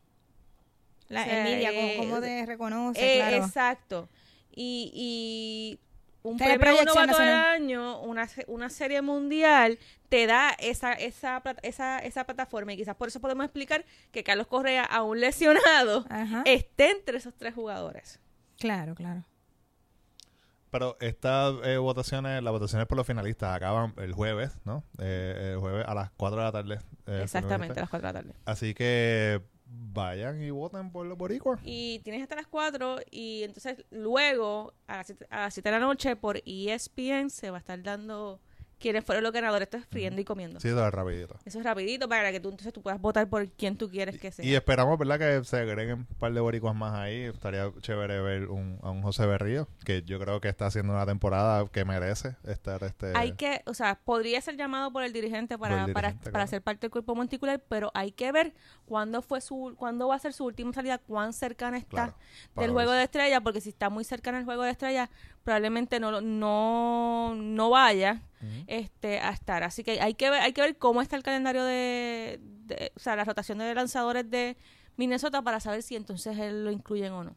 [1.08, 3.36] la o sea, envidia, eh, cómo, cómo te reconoce, Eh, claro.
[3.46, 4.08] Exacto.
[4.52, 5.78] Y, y
[6.22, 7.44] un premio novato del nacional.
[7.54, 9.78] año, una, una serie mundial,
[10.08, 12.72] te da esa, esa, esa, esa plataforma.
[12.72, 16.42] Y quizás por eso podemos explicar que Carlos Correa, aún lesionado, Ajá.
[16.46, 18.20] esté entre esos tres jugadores.
[18.58, 19.24] Claro, claro.
[20.70, 24.84] Pero estas eh, votaciones, las votaciones por los finalistas acaban el jueves, ¿no?
[24.98, 26.78] Eh, el jueves a las 4 de la tarde.
[27.06, 28.34] eh, Exactamente, a las 4 de la tarde.
[28.44, 31.60] Así que vayan y voten por los boricuas.
[31.64, 35.78] Y tienes hasta las 4 y entonces luego a las 7, a las 7 de
[35.78, 38.40] la noche por ESPN se va a estar dando
[38.80, 39.66] quiénes fueron los ganadores.
[39.66, 40.58] Esto es friendo y comiendo.
[40.58, 41.36] Sí, eso es rapidito.
[41.44, 44.32] Eso es rapidito para que tú entonces tú puedas votar por quien tú quieres que
[44.32, 44.44] sea.
[44.44, 45.18] Y esperamos, ¿verdad?
[45.18, 47.22] Que se agreguen un par de boricuas más ahí.
[47.22, 51.06] Estaría chévere ver un, a un José Berrío, que yo creo que está haciendo una
[51.06, 53.12] temporada que merece estar este...
[53.14, 56.44] hay que, o sea, podría ser llamado por el dirigente para, el para, dirigente, para
[56.44, 56.50] claro.
[56.50, 58.54] ser parte del cuerpo monticular, pero hay que ver
[58.86, 62.14] cuándo fue su, cuándo va a ser su última salida, cuán cercana está Claro,
[62.56, 65.10] del juego de estrella, porque si está muy cercana al juego de estrella,
[65.44, 68.22] probablemente no, no, no vaya
[68.66, 69.62] este a estar.
[69.64, 73.00] Así que hay que ver, hay que ver cómo está el calendario de, de- o
[73.00, 74.56] sea, la rotación de lanzadores de
[74.96, 77.36] Minnesota para saber si entonces él lo incluyen o no.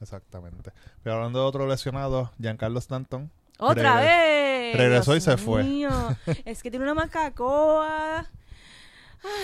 [0.00, 0.72] Exactamente.
[1.02, 3.30] Pero hablando de otro lesionado, Giancarlo Stanton.
[3.58, 4.76] ¡Otra vez!
[4.76, 5.64] regresó y se fue.
[5.64, 5.90] mío.
[6.44, 8.30] es que tiene una macacoa.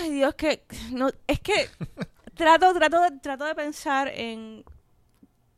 [0.02, 0.64] Ay, Dios, que...
[0.92, 1.68] No, es que
[2.34, 4.64] trato, trato, de, trato de pensar en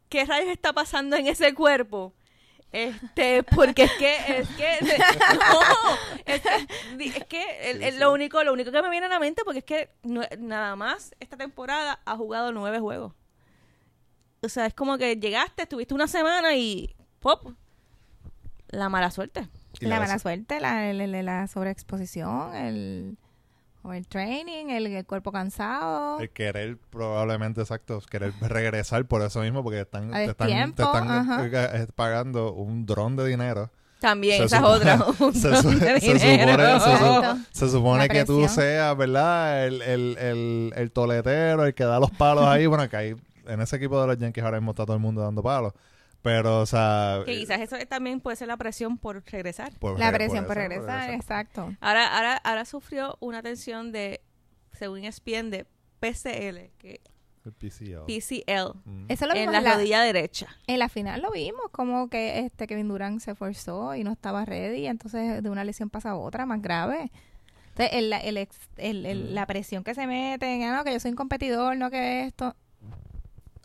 [0.08, 2.12] qué rayos está pasando en ese cuerpo.
[2.72, 4.78] Este, porque es que, es que,
[5.38, 5.60] no,
[6.26, 9.08] es que, di- es que el- el- lo único, lo único que me viene a
[9.08, 13.14] la mente, porque es que no- nada más esta temporada ha jugado nueve juegos.
[14.42, 17.52] O sea, es como que llegaste, estuviste una semana y pop,
[18.68, 19.48] la mala suerte.
[19.80, 23.16] la la- mala suerte, la, la, la- la sobreexposición, el
[23.86, 26.20] overtraining, el, el cuerpo cansado.
[26.20, 31.10] El querer, probablemente, exacto, querer regresar por eso mismo, porque están, te están, te están
[31.10, 31.46] ajá.
[31.46, 31.50] eh,
[31.82, 33.70] eh, pagando un dron de dinero.
[34.00, 34.98] También, Se esa es otra.
[35.32, 36.18] se, su- se supone, se,
[36.98, 39.66] su- se supone que tú seas, ¿verdad?
[39.66, 42.66] El, el, el, el toletero, el que da los palos ahí.
[42.66, 45.22] Bueno, que ahí, en ese equipo de los Yankees ahora mismo está todo el mundo
[45.22, 45.72] dando palos.
[46.26, 47.22] Pero, o sea...
[47.24, 49.72] Que quizás eso también puede ser la presión por regresar.
[49.78, 51.72] por la re- presión por regresar, exacto.
[51.80, 54.20] Ahora, ahora, ahora sufrió una tensión de,
[54.72, 55.66] según ESPN, de
[56.00, 57.00] PCL, que
[57.44, 58.06] El PCO.
[58.06, 59.04] PCL, Mm.
[59.08, 60.48] Eso lo en vimos la en la, rodilla derecha.
[60.66, 64.44] en la final lo vimos, como que este Kevin Durant se forzó y no estaba
[64.44, 67.12] ready, entonces de una lesión pasa a otra más grave.
[67.68, 69.34] Entonces, el, el ex- el- el- Mm.
[69.34, 72.56] la presión que se mete, ah, no, que yo soy un competidor, no que esto.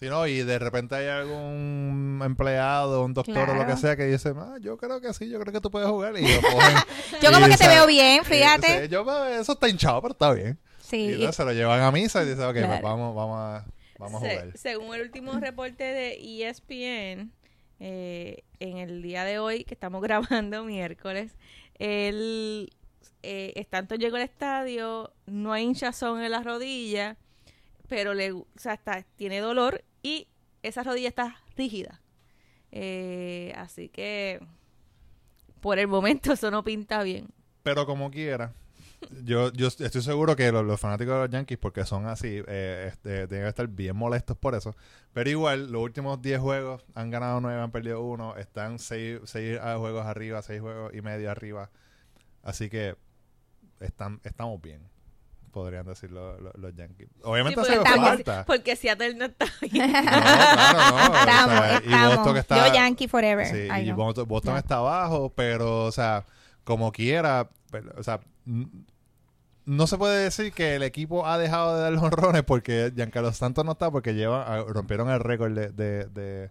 [0.02, 4.06] Sí, no, y de repente hay algún empleado, un doctor o lo que sea que
[4.06, 6.18] dice, ah, yo creo que sí, yo creo que tú puedes jugar.
[6.18, 6.76] Y lo cogen.
[7.22, 8.82] Yo Y, como que te veo bien, y, fíjate.
[8.82, 10.58] sí, yo, pues, eso está hinchado, pero está bien.
[10.80, 13.66] Sí, Y entonces se lo llevan a misa y dicen, ok, pues vamos, vamos a,
[14.00, 14.58] vamos a jugar.
[14.58, 17.32] según el último reporte de ESPN,
[17.80, 21.34] eh, en el día de hoy, que estamos grabando miércoles,
[21.78, 22.74] el
[23.22, 27.18] eh, Stanton llegó al estadio, no hay hinchazón en la rodilla,
[27.88, 30.28] pero le, o sea, está- tiene dolor y
[30.64, 32.02] esa rodilla está rígida.
[32.72, 34.40] Eh, así que
[35.60, 37.28] por el momento eso no pinta bien.
[37.64, 38.54] Pero como quiera,
[39.24, 43.28] yo, yo estoy seguro que los, fanáticos de los Yankees, porque son así, eh, este,
[43.28, 44.76] deben estar bien molestos por eso.
[45.14, 50.06] Pero igual, los últimos 10 juegos han ganado 9, han perdido 1, están 6 juegos
[50.06, 51.70] arriba, 6 juegos y medio arriba.
[52.44, 52.96] Así que
[53.80, 54.82] están, estamos bien,
[55.52, 57.10] podrían decir lo- lo- los Yankees.
[57.24, 58.46] Obviamente Sí, hace falta.
[58.46, 59.92] porque Seattle no está bien.
[59.92, 61.12] No, claro, no.
[61.12, 62.16] o estamos, sea, y.
[62.16, 63.48] Boston está, Yo Yankee forever.
[63.48, 63.92] Sí, y.
[63.92, 66.26] Boston, Boston está abajo, pero, o sea,
[66.64, 68.20] como quiera, pero, o sea,
[69.66, 73.64] no se puede decir que el equipo ha dejado de dar honrones porque Giancarlo Santos
[73.66, 76.50] no está porque lleva, ah, rompieron el récord de, de, de,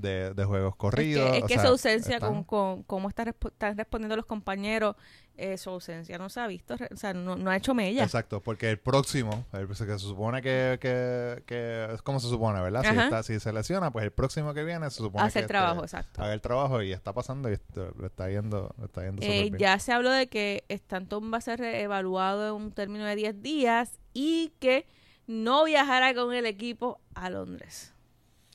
[0.00, 1.30] de- de juegos Es corridos.
[1.30, 4.26] que, es o que sea, su ausencia, están- con, con cómo está están respondiendo los
[4.26, 4.96] compañeros,
[5.36, 8.04] eh, su ausencia no se ha visto, o sea, no, no ha hecho mella.
[8.04, 12.60] Exacto, porque el próximo, el que se supone que, que, que es como se supone,
[12.60, 12.82] ¿verdad?
[12.82, 15.48] Si, está, si se lesiona, pues el próximo que viene se supone Hace que el
[15.48, 16.22] trabajo, este, exacto.
[16.22, 19.56] haga el trabajo y está pasando y esto- le está yendo, está yendo Eh, bien.
[19.56, 23.40] ya se habló de que Stanton va a ser evaluado en un término de 10
[23.42, 24.86] días y que
[25.26, 27.94] no viajará con el equipo a Londres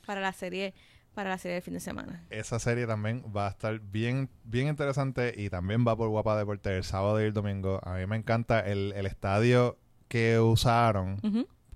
[0.06, 0.72] para la serie
[1.16, 2.24] para la serie del fin de semana.
[2.30, 6.76] esa serie también va a estar bien, bien interesante y también va por Guapa Deporte
[6.76, 7.80] el sábado y el domingo.
[7.82, 9.76] A mí me encanta el, el estadio
[10.06, 11.16] que usaron,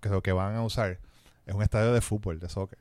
[0.00, 0.98] que lo que van a usar,
[1.46, 2.78] es un estadio de fútbol, de soccer.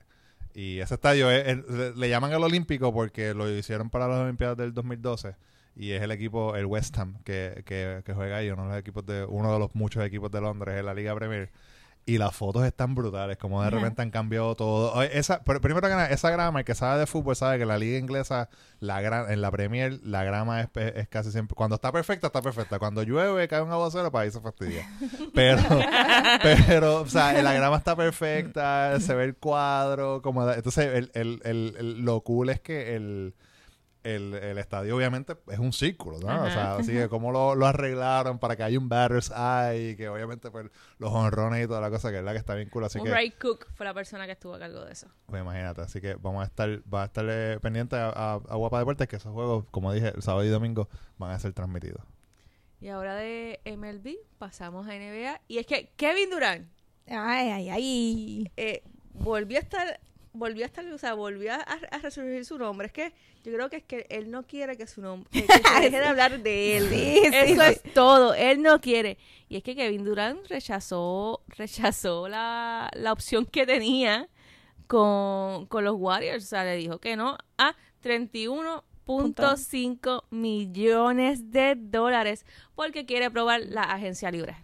[0.54, 4.18] Y ese estadio es- es- le, le llaman el Olímpico porque lo hicieron para las
[4.20, 5.36] Olimpiadas del 2012
[5.76, 8.78] y es el equipo, el West Ham, que, que, que juega ahí, uno de los
[8.78, 11.50] equipos de, uno de los muchos equipos de Londres en la Liga Premier.
[12.06, 13.78] Y las fotos están brutales, como de Ajá.
[13.78, 15.00] repente han cambiado todo.
[15.04, 17.78] Esa, pero primero que nada, esa grama, el que sabe de fútbol sabe que la
[17.78, 21.92] liga inglesa, la gra- en la Premier, la grama es, es casi siempre, cuando está
[21.92, 22.80] perfecta, está perfecta.
[22.80, 24.90] Cuando llueve, cae un aguacero, para ahí se fastidia.
[25.36, 25.62] Pero,
[26.68, 31.42] pero, o sea, la grama está perfecta, se ve el cuadro, como entonces el, el,
[31.44, 33.36] el- lo cool es que el
[34.04, 36.28] el, el estadio obviamente es un círculo, ¿no?
[36.28, 36.52] O Ajá.
[36.52, 40.50] sea, así que cómo lo, lo arreglaron para que haya un batter's eye, que obviamente
[40.52, 43.00] pues los honrones y toda la cosa, que es la que está bien cool, así
[43.00, 45.08] Un que Ray Cook fue la persona que estuvo a cargo de eso.
[45.26, 48.56] pues imagínate, así que vamos a estar, va a estar eh, pendiente a, a, a
[48.56, 52.02] Guapa Deportes que esos juegos, como dije, el sábado y domingo van a ser transmitidos.
[52.82, 55.42] Y ahora de MLB pasamos a NBA.
[55.50, 56.70] Y es que Kevin Durant
[57.08, 58.52] Ay, ay, ay.
[58.56, 58.84] eh,
[59.14, 60.00] volvió a estar,
[60.34, 62.88] volvió a estar, o sea, volvió a, a resurgir su nombre.
[62.88, 63.14] Es que
[63.44, 66.00] yo creo que es que él no quiere que su nombre, que, que se deje
[66.00, 66.90] de hablar de él.
[66.90, 67.70] Sí, Eso sí.
[67.70, 68.34] es todo.
[68.34, 69.18] Él no quiere.
[69.48, 74.28] Y es que Kevin Durant rechazó, rechazó la, la opción que tenía
[74.88, 76.46] con, con los Warriors.
[76.46, 83.84] O sea, le dijo que no a 31.5 millones de dólares porque quiere probar la
[83.84, 84.56] agencia libre.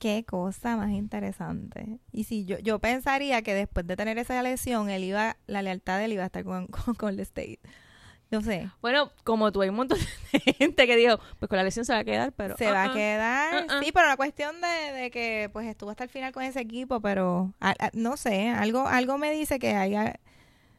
[0.00, 1.98] Qué cosa más interesante.
[2.10, 5.98] Y si yo, yo pensaría que después de tener esa lesión, él iba, la lealtad
[5.98, 7.60] de él iba a estar con, con, con el State.
[8.30, 8.70] No sé.
[8.80, 9.98] Bueno, como tú hay un montón
[10.32, 12.56] de gente que dijo, pues con la lesión se va a quedar, pero...
[12.56, 13.54] se va ah, a quedar.
[13.54, 13.80] ah, ah.
[13.84, 17.00] Sí, pero la cuestión de, de que pues estuvo hasta el final con ese equipo,
[17.00, 19.94] pero a- a- no sé, algo algo me dice que hay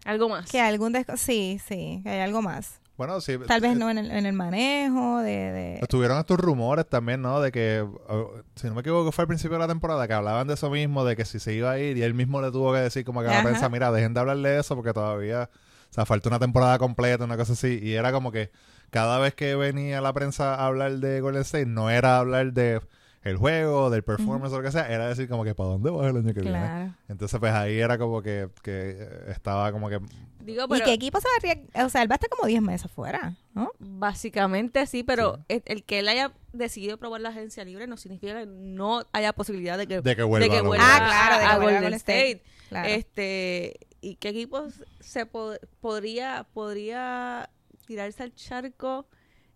[0.05, 0.49] Algo más.
[0.49, 2.80] que algún sí, sí, que hay algo más.
[3.01, 3.35] Bueno, sí.
[3.47, 7.19] Tal vez eh, no en el, en el manejo de, de- Estuvieron estos rumores también,
[7.19, 7.41] ¿no?
[7.41, 10.45] De que, uh, si no me equivoco, fue al principio de la temporada que hablaban
[10.47, 12.73] de eso mismo, de que si se iba a ir y él mismo le tuvo
[12.73, 13.47] que decir como que a la Ajá.
[13.47, 15.49] prensa, mira, dejen de hablarle de eso porque todavía,
[15.89, 17.79] o sea, falta una temporada completa, una cosa así.
[17.81, 18.51] Y era como que
[18.91, 22.81] cada vez que venía la prensa a hablar de Golden State, no era hablar de
[23.23, 26.07] el juego, del performance o lo que sea, era decir como que para dónde vas
[26.07, 26.93] el año que viene.
[27.07, 29.99] Entonces, pues ahí era como que, que estaba como que
[30.45, 31.85] Digo, ¿Y qué equipo se va a arriesgar?
[31.85, 33.71] O sea, él va a estar como 10 meses fuera, ¿no?
[33.79, 35.43] básicamente sí, pero Sí.
[35.49, 39.33] el, el que él haya decidido probar la agencia libre no significa que no haya
[39.33, 40.47] posibilidad de que, de que vuelva.
[40.47, 40.85] de que vuelva.
[40.87, 42.31] Ah, claro, de a, que a vuelva a Golden State.
[42.31, 42.43] State.
[42.69, 42.87] Claro.
[42.89, 47.49] Este, ¿y qué equipos se pod- podría podría
[47.85, 49.05] tirarse al charco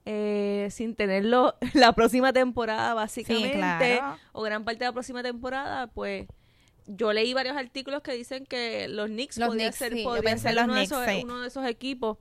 [0.06, 4.18] eh, sin tenerlo la próxima temporada básicamente sí, claro.
[4.34, 6.28] o gran parte de la próxima temporada, pues
[6.88, 10.84] yo leí varios artículos que dicen que los Knicks Los Knicks, ser, sí, uno, de
[10.84, 11.22] esos, sí.
[11.24, 12.18] uno de esos equipos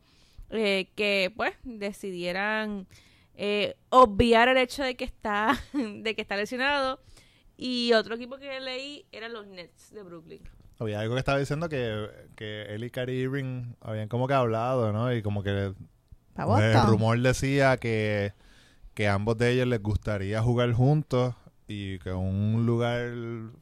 [0.51, 2.87] eh, que pues decidieran
[3.35, 7.01] eh, obviar el hecho de que está de que está lesionado
[7.57, 10.43] y otro equipo que leí eran los Nets de Brooklyn.
[10.79, 14.93] Había algo que estaba diciendo que, que él y Kyrie Irving habían como que hablado,
[14.93, 15.15] ¿no?
[15.15, 15.73] Y como que
[16.37, 18.33] el rumor decía que,
[18.93, 23.11] que a ambos de ellos les gustaría jugar juntos y que un lugar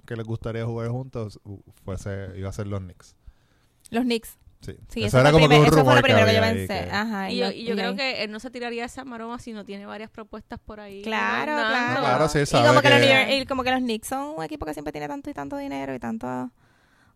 [0.06, 1.40] que les gustaría jugar juntos
[1.84, 3.14] fuese iba a ser los Knicks.
[3.90, 4.38] Los Knicks.
[4.60, 6.34] Sí, Sí, eso eso, era como que primer- un eso fue rumor lo primero que,
[6.34, 6.66] yo pensé.
[6.84, 8.84] que- Ajá, y yo, lo- y yo y creo ahí- que él no se tiraría
[8.84, 11.02] esa maroma si no tiene varias propuestas por ahí.
[11.02, 12.00] Claro, claro.
[12.00, 14.06] Claro, sí, y sabe como que, los que- New York- y como que los Knicks
[14.08, 16.52] son un equipo que siempre tiene tanto y tanto dinero y tanto,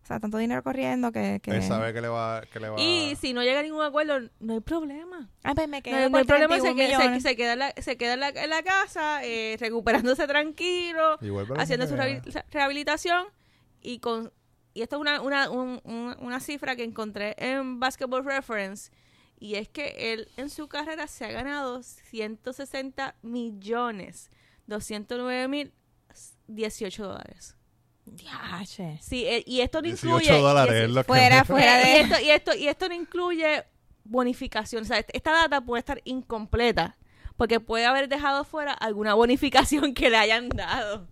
[0.07, 1.51] o sea, tanto dinero corriendo que, que...
[1.51, 4.21] Él sabe que le va, que le va Y si no llega a ningún acuerdo,
[4.39, 5.29] no hay problema.
[5.43, 7.35] Ah, pues me No, quedo hay- no por hay problema, se 31 queda, se, se
[7.35, 11.17] queda, en la, se queda en la, en la casa, eh, recuperándose tranquilo,
[11.57, 13.25] haciendo su rehabil- rehabilitación.
[13.81, 14.31] Y con
[14.73, 18.91] y esto es una, una, un- un- una cifra que encontré en Basketball Reference.
[19.41, 24.31] Y es que él en su carrera se ha ganado 160 millones,
[24.67, 25.73] 209 mil,
[26.47, 27.56] 18 dólares.
[28.15, 28.97] Diache.
[29.01, 30.41] Sí, eh, y esto no 18 incluye...
[30.41, 31.99] dólares y- es lo que- Fuera, fuera y, de...
[32.01, 33.63] esto, y, esto, y esto no incluye
[34.05, 34.83] bonificación.
[34.83, 36.95] O sea, est- esta data puede estar incompleta
[37.35, 41.05] porque puede haber dejado fuera alguna bonificación que le hayan dado.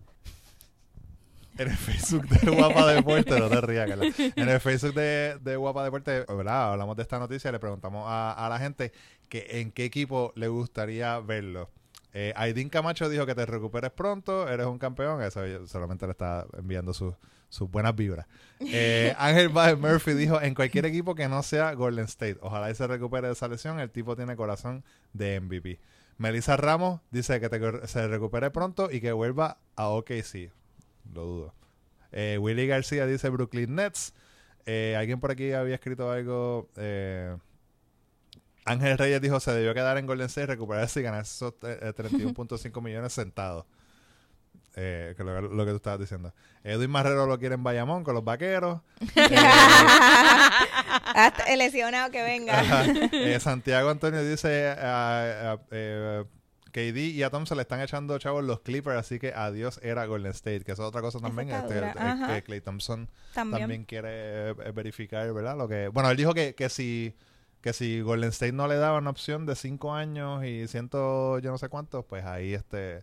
[1.58, 4.04] En el Facebook de Guapa Deporte, no te rías, Carla.
[4.18, 6.72] En el Facebook de, de Guapa Deporte, ¿verdad?
[6.72, 8.92] Hablamos de esta noticia y le preguntamos a, a la gente
[9.30, 11.70] que en qué equipo le gustaría verlo.
[12.18, 15.22] Eh, Camacho dijo que te recuperes pronto, eres un campeón.
[15.22, 17.14] Eso solamente le está enviando sus
[17.70, 18.26] buenas vibras.
[18.60, 22.74] Eh, Ángel Baez Murphy dijo, en cualquier equipo que no sea Golden State, ojalá y
[22.74, 25.78] se recupere de esa lesión, el tipo tiene corazón de MVP.
[26.16, 30.50] Melissa Ramos dice que te- se recupere pronto y que vuelva a OKC.
[31.12, 31.54] Lo dudo.
[32.12, 34.14] Eh, Willy García dice Brooklyn Nets.
[34.64, 36.70] Eh, Alguien por aquí había escrito algo.
[36.76, 37.36] eh,
[38.66, 42.82] Ángel Reyes dijo se debió quedar en Golden State, recuperarse y ganar esos eh, 31.5
[42.82, 43.64] millones sentados.
[44.78, 46.34] Eh, que lo, lo que tú estabas diciendo.
[46.62, 48.80] Edwin Marrero lo quiere en Bayamón con los vaqueros.
[49.16, 49.36] Eh,
[51.14, 52.84] Hasta el lesionado que venga.
[53.12, 56.24] Eh, Santiago Antonio dice eh,
[56.72, 60.32] KD y a Thompson le están echando chavos los Clippers, así que adiós era Golden
[60.32, 61.50] State, que es otra cosa también.
[61.50, 63.60] Este, eh, Clay Thompson También.
[63.62, 65.56] también, quiere eh, verificar, ¿verdad?
[65.56, 67.14] Lo que, bueno, él dijo que, que si
[67.66, 71.50] que si Golden State no le daba una opción de cinco años y ciento yo
[71.50, 73.02] no sé cuántos, pues ahí este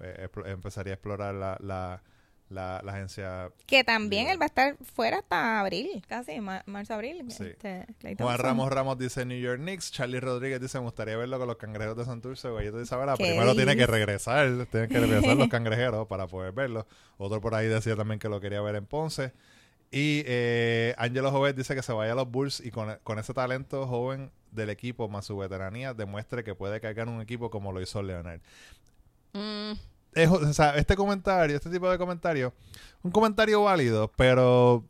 [0.00, 2.02] eh, empezaría a explorar la, la,
[2.48, 3.50] la, la agencia.
[3.66, 7.24] Que también él va a estar fuera hasta abril, casi, ma- marzo-abril.
[7.32, 7.46] Sí.
[7.46, 7.84] Este,
[8.16, 8.38] Juan.
[8.38, 11.96] Ramos Ramos dice New York Knicks, Charlie Rodríguez dice me gustaría verlo con los cangrejeros
[11.96, 16.28] de Santurce, Gallito de ¿Qué primero tiene que regresar, tienen que regresar los cangrejeros para
[16.28, 16.86] poder verlo.
[17.18, 19.32] Otro por ahí decía también que lo quería ver en Ponce.
[19.90, 23.32] Y eh, Angelo Jovet dice que se vaya a los Bulls y con, con ese
[23.32, 27.80] talento joven del equipo más su veteranía demuestre que puede cargar un equipo como lo
[27.80, 28.40] hizo Leonard.
[29.32, 29.72] Mm,
[30.14, 32.52] Es- o sea, este comentario, este tipo de comentario,
[33.02, 34.82] un comentario válido, pero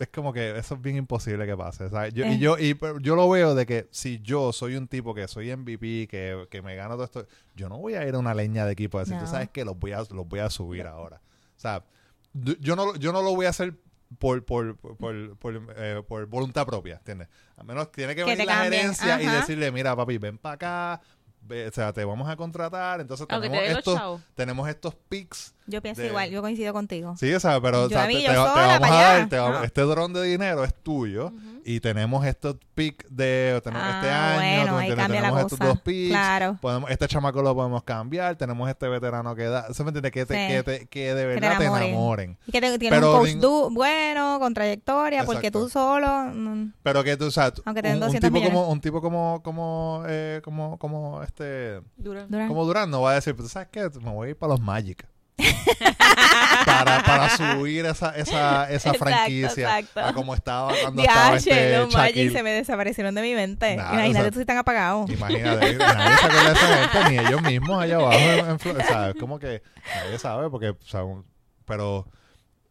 [0.00, 1.88] es como que eso es bien imposible que pase.
[1.88, 2.12] ¿sabes?
[2.12, 2.32] Yo, Eh.
[2.34, 5.26] Y yo y pero yo lo veo de que si yo soy un tipo que
[5.28, 8.34] soy MVP, que, que me gano todo esto, yo no voy a ir a una
[8.34, 9.22] leña de equipo a decir, No.
[9.22, 11.20] tú sabes que los voy a, los voy a subir ahora.
[11.56, 11.84] O sea,
[12.32, 13.74] du- yo no, yo no lo voy a hacer
[14.18, 17.28] por, por, por, por, eh, por voluntad propia, ¿entiendes?
[17.56, 21.00] A menos tiene que Que venir la gerencia y decirle, mira papi, ven para acá,
[21.48, 26.08] o sea, te vamos a contratar, entonces tenemos estos, tenemos estos picks Yo pienso de-
[26.08, 27.14] igual, yo coincido contigo.
[27.18, 30.22] Sí, o sea, pero o sea, te, vamos a dar, te vamos- este dron de
[30.24, 31.30] dinero es tuyo
[31.64, 35.58] y tenemos estos picks de tenemos Ah, este año, bueno, ahí cambia la tenemos estos
[35.58, 35.70] cosa.
[35.70, 36.58] dos picks, Claro.
[36.60, 40.10] podemos, este chamaco lo podemos cambiar, tenemos este veterano que da, ¿se me entiende?
[40.10, 40.54] Que, te, Sí.
[40.54, 41.88] que, te- que de verdad te enamoren.
[41.90, 42.38] enamoren.
[42.46, 46.08] Y que te- tienes Pero un coach du- bueno, con trayectoria, porque tú solo...
[46.32, 48.54] mm, Pero que tú, o sea, Aunque un, un 200 tipo millones.
[48.58, 51.80] como un tipo como como eh, como como este.
[51.96, 52.30] Durant.
[52.48, 54.60] como Durán no va a decir, pues sabes qué, me voy a ir para los
[54.60, 55.06] Magic.
[56.66, 59.48] para, para subir esa, esa, esa franquicia
[59.78, 60.00] exacto.
[60.00, 62.32] a como estaba cuando estaba Diache, este Magic Shaquille.
[62.32, 63.76] se me desaparecieron de mi mente.
[63.76, 65.10] Nah, Imagínate o sea, tú si están apagados.
[65.10, 68.78] Imagínate, nadie se acuerda de esa gente, ni ellos mismos allá abajo en, en Flor-
[68.82, 69.62] o sea, es como que
[69.96, 71.24] nadie sabe, porque, o sea, un-
[71.64, 72.06] pero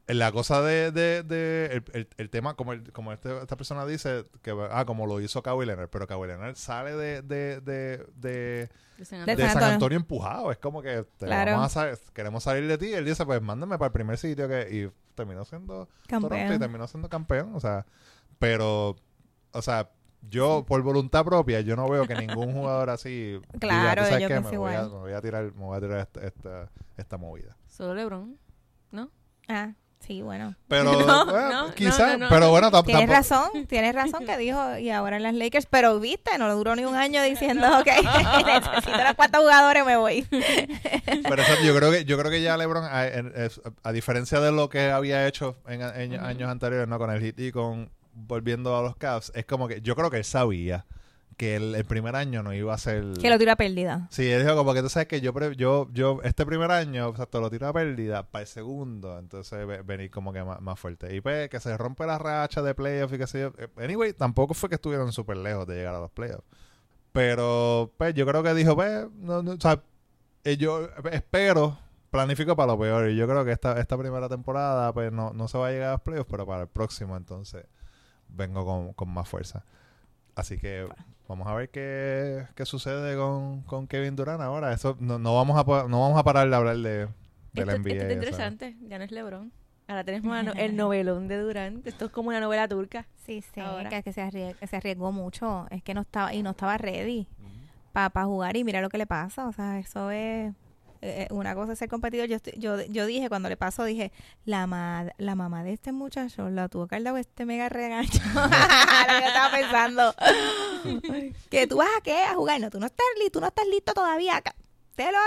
[0.08, 3.86] la cosa de, de, de el, el- el tema, como, el- como este- esta persona
[3.86, 8.06] dice, que, ah, como lo hizo Kawhi Leonard, pero Kawhi Leonard sale de, de, de,
[8.16, 9.38] de, De San Antonio.
[9.46, 9.74] San Antonio.
[9.74, 11.52] Antonio empujado, es como que te Claro.
[11.54, 14.62] vamos a queremos salir de ti, él dice, pues mándame para el primer sitio que,
[14.72, 16.60] y terminó siendo Toronto y Campeón.
[16.60, 17.86] terminó siendo campeón, o sea,
[18.40, 18.96] pero,
[19.52, 19.90] o sea,
[20.30, 24.24] yo por voluntad propia, yo no veo que ningún jugador así diga, Claro, "¿Tú sabes
[24.24, 24.28] qué?
[24.28, 24.92] pienso me voy, a, igual.
[24.94, 27.56] me voy a tirar, me voy a tirar esta, esta, esta movida.
[27.68, 28.38] Solo LeBron.
[29.50, 30.56] Ah, sí, bueno.
[30.68, 32.30] Pero, No, bueno, no, quizá, no, no, no.
[32.30, 35.66] pero bueno, tam- Tienes tampoco- razón, tienes razón que dijo, y ahora en las Lakers,
[35.66, 37.86] pero viste, no duró ni un año diciendo, ok,
[38.46, 40.26] necesito los cuatro jugadores, me voy.
[40.30, 44.92] Pero eso, yo creo que yo creo que ya LeBron a, diferencia de lo que
[44.92, 48.96] había hecho en, en años anteriores, no con el Heat y con volviendo a los
[48.96, 50.86] Cavs, es como que yo creo que él sabía
[51.38, 54.08] que el, el primer año no iba a ser Que lo tira perdida.
[54.10, 57.16] Sí, él dijo como que tú sabes que yo yo yo este primer año, o
[57.16, 60.60] sea, te lo tiro a pérdida para el segundo, entonces ve- venir como que más,
[60.62, 61.16] más fuerte.
[61.16, 63.54] Y pues que se rompe la racha de playoffs y qué sé yo.
[63.58, 66.44] Eh, Anyway, tampoco fue que estuvieron súper lejos de llegar a los playoffs.
[67.12, 69.82] Pero pues yo creo que dijo, pues, no, no, o sea,
[70.44, 71.78] eh, yo espero,
[72.12, 73.10] planifico para lo peor.
[73.10, 75.90] Y yo creo que esta, esta primera temporada, pues no, no se va a llegar
[75.90, 77.66] a los playoffs, pero para el próximo entonces
[78.28, 79.64] vengo con, con más fuerza.
[80.36, 80.88] Así que
[81.28, 84.72] vamos a ver qué, qué sucede con, con Kevin Durant ahora.
[84.74, 87.08] Eso no, no vamos a no vamos a parar de hablar de,
[87.54, 87.90] de la NBA.
[87.94, 88.14] esto sea.
[88.14, 88.76] interesante.
[88.88, 89.52] Ya no es LeBron.
[89.90, 91.86] Ahora tenemos la no- el novelón de Durant.
[91.88, 93.08] Esto es como una novela turca.
[93.26, 93.90] Sí, sí, Ahora.
[93.90, 95.66] que, que se, arriesgó, que se arriesgó mucho.
[95.70, 97.28] Es que no estaba, y no estaba ready
[97.94, 99.48] para jugar y mira lo que le pasa.
[99.48, 100.54] O sea, eso es
[101.02, 102.28] eh, una cosa es ser competidor.
[102.28, 104.12] Yo, estoy- yo, yo dije, cuando le pasó, dije,
[104.46, 108.10] la, ma- la mamá de este muchacho la tuvo que haber dado este mega regaño.
[108.34, 110.16] lo que estaba pensando.
[111.50, 112.24] que tú vas a qué?
[112.24, 112.60] A jugar.
[112.62, 114.42] No, tú no estás, li- tú no estás listo todavía.
[114.96, 115.18] Te lo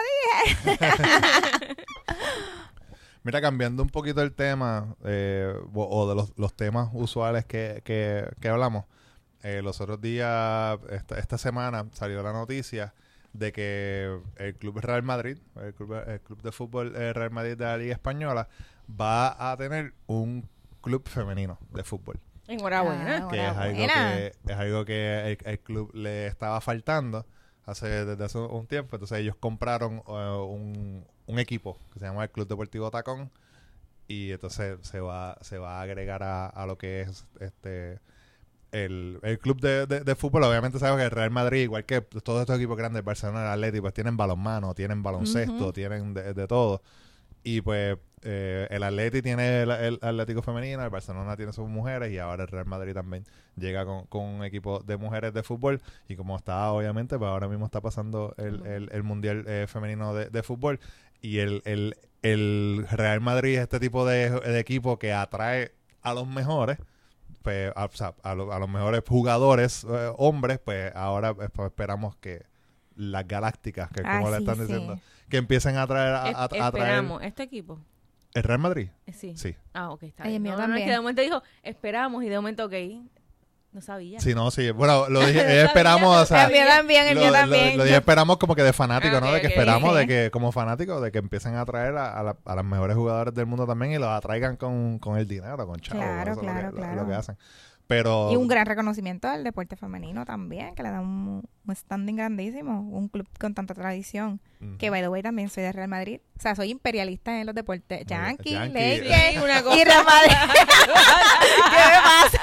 [0.66, 1.76] dije.
[3.22, 7.82] Mira, cambiando un poquito el tema, eh, o, o de los, los temas usuales que,
[7.84, 8.86] que, que hablamos,
[9.42, 12.94] eh, los otros días, esta, esta semana, salió la noticia
[13.32, 17.56] de que el Club Real Madrid, el Club, el club de Fútbol eh, Real Madrid
[17.56, 18.48] de la Liga Española,
[18.88, 20.48] va a tener un
[20.80, 22.18] club femenino de fútbol.
[22.48, 23.28] Enhorabuena.
[23.28, 27.26] Que es algo que es algo que el, el club le estaba faltando
[27.66, 32.24] hace desde hace un tiempo entonces ellos compraron eh, un, un equipo que se llama
[32.24, 33.30] el Club Deportivo Tacón
[34.08, 38.00] y entonces se va se va a agregar a, a lo que es este
[38.72, 42.00] el, el club de, de- de fútbol obviamente sabemos que el Real Madrid igual que
[42.00, 46.46] todos estos equipos grandes Barcelona el Atlético pues tienen balonmano tienen baloncesto tienen de, de
[46.46, 46.82] todo
[47.42, 52.12] Y pues eh, el Atleti tiene el, el Atlético femenino, el Barcelona tiene sus mujeres
[52.12, 53.24] y ahora el Real Madrid también
[53.56, 55.80] llega con, con un equipo de mujeres de fútbol.
[56.06, 60.12] Y como está, obviamente, pues ahora mismo está pasando el, el, el Mundial eh, Femenino
[60.14, 60.80] de, de fútbol.
[61.22, 65.72] Y el, el, el Real Madrid es este tipo de, de equipo que atrae
[66.02, 66.76] a los mejores
[67.42, 71.50] pues, a, o sea, a, lo- a los mejores jugadores eh, hombres, pues ahora pues,
[71.66, 72.44] esperamos que
[72.96, 74.62] las galácticas, que Ah, como le sí, están sí.
[74.62, 77.78] diciendo, que empiecen a traer a, a- a Es- traer esperamos, este equipo.
[78.34, 78.88] el Real Madrid.
[79.06, 79.34] Eh, Sí.
[79.36, 79.56] Sí.
[79.72, 80.42] Ah, ok, está Ay, bien.
[80.42, 80.86] mío No, no, no, es también.
[80.88, 82.72] que de momento dijo, esperamos, y de momento, ok,
[83.72, 84.18] no sabía.
[84.20, 84.70] Sí, no, sí.
[84.72, 87.78] Bueno, lo dije, Sabía, esperamos, o sea, el mío también, el lo, mío también.
[87.78, 89.32] lo dije esperamos como que de fanático, Ah, ¿no?
[89.32, 92.36] De que esperamos, de que como fanáticos, de que empiecen a traer a, a la-
[92.44, 95.78] a las mejores jugadores del mundo también y los atraigan con, con el dinero, con
[95.80, 96.02] chavos.
[96.04, 97.02] Claro, eso es lo claro, lo- claro.
[97.02, 97.36] Lo que hacen.
[97.90, 98.28] Pero...
[98.30, 102.82] Y un gran reconocimiento al deporte femenino también, que le da un, un standing grandísimo,
[102.82, 104.40] un club con tanta tradición.
[104.78, 106.20] Que, by the way, también soy de Real Madrid.
[106.38, 108.06] O sea, soy imperialista en los deportes.
[108.06, 109.00] Yankee, Yankee.
[109.00, 109.76] Lakers Sí, una cosa.
[109.76, 110.32] y Real Madrid.
[111.70, 112.40] ¿Qué me pasa?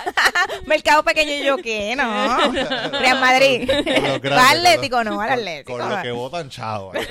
[0.67, 1.95] Mercado pequeño y yo, ¿qué?
[1.95, 2.51] No.
[2.99, 3.67] Real Madrid.
[3.69, 5.77] Con los grandes, Va Atlético, no, al con- Atlético.
[5.77, 6.93] Con los que votan chavo.
[6.93, 7.09] eso,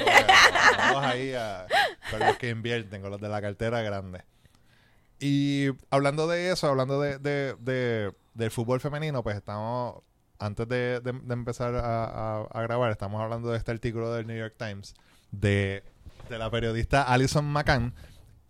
[0.79, 1.67] Vamos ahí a-
[2.11, 4.23] con los que invierten, con los de la cartera grande.
[5.19, 10.03] Y hablando de eso, hablando de, de- de- del fútbol femenino, pues estamos,
[10.39, 14.95] antes de, empezar a, grabar, estamos hablando de este artículo del New York Times
[15.31, 15.83] de,
[16.29, 17.95] de la periodista Alison McCann,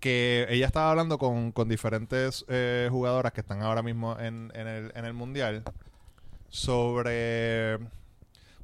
[0.00, 4.66] que ella estaba hablando con, con diferentes eh, jugadoras que están ahora mismo en, en
[4.66, 5.62] el, en el Mundial
[6.48, 7.78] sobre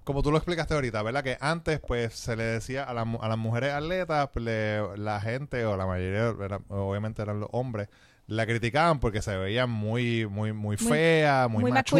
[0.05, 1.23] como tú lo explicaste ahorita, ¿verdad?
[1.23, 5.20] Que antes, pues, se le decía a, la a las mujeres atletas, pues, le- la
[5.20, 6.31] gente, o la mayoría,
[6.68, 7.89] obviamente eran los hombres,
[8.35, 11.99] la criticaban porque se veían muy, muy, muy fea, muy, muy machúa,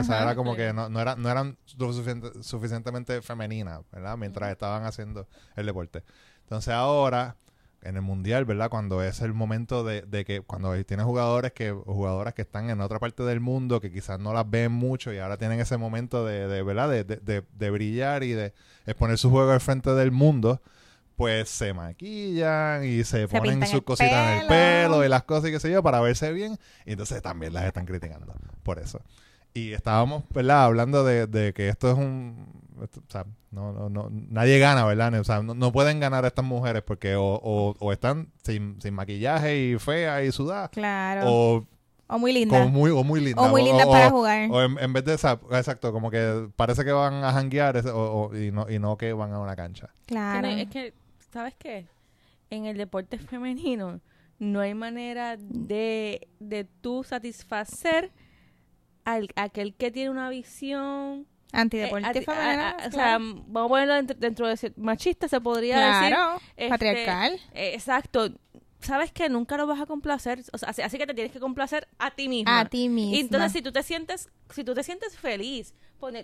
[0.00, 4.16] o sea, era como que no, no, era- no eran suficiente- suficientemente femeninas, ¿verdad?
[4.16, 6.02] Mientras estaban haciendo el deporte.
[6.42, 7.36] Entonces ahora,
[7.82, 8.68] en el mundial, ¿verdad?
[8.68, 12.80] Cuando es el momento de, de que cuando tienes jugadores que jugadoras que están en
[12.80, 16.24] otra parte del mundo que quizás no las ven mucho y ahora tienen ese momento
[16.24, 16.88] de, de ¿verdad?
[16.90, 18.52] De, de- de- de brillar y de
[18.86, 20.60] exponer su juego al frente del mundo,
[21.16, 25.04] pues se maquillan y se, ponen sus cositas en el pelo.
[25.04, 27.86] y las cosas y qué sé yo para verse bien y entonces también las están
[27.86, 29.00] criticando por eso.
[29.54, 30.64] Y estábamos, ¿verdad?
[30.64, 32.46] Hablando de, de que esto es un...
[32.82, 35.14] esto- o sea, no, no, no, nadie gana, ¿verdad?
[35.18, 38.92] O sea, no, no pueden ganar estas mujeres porque o, o, o están sin, sin
[38.92, 41.22] maquillaje y feas y sudadas Claro.
[41.24, 41.66] O,
[42.08, 42.62] o, muy linda.
[42.62, 43.46] o muy, o muy lindas.
[43.46, 44.50] O muy lindas para jugar.
[44.50, 47.88] O en, en vez de esa, exacto, como que parece que van a janguear ese-
[47.88, 49.88] o, o- y, no, y no que van a una cancha.
[50.04, 50.48] Claro.
[50.48, 50.92] es que,
[51.36, 51.86] ¿sabes qué?
[52.50, 54.00] En el deporte femenino
[54.38, 58.10] no hay manera de, de tú satisfacer
[59.04, 63.68] al aquel que tiene una visión Antideporte eh, femenina, a- a- o sea, vamos a
[63.68, 66.40] ponerlo dentro, dentro de ese- machista se podría decir Claro.
[66.56, 67.32] este, Patriarcal.
[67.54, 68.30] eh, exacto
[68.86, 71.40] sabes que nunca lo vas a complacer o sea, así, así que te tienes que
[71.40, 73.16] complacer a ti misma A ti misma.
[73.16, 75.74] y entonces si tú te sientes si tú te sientes feliz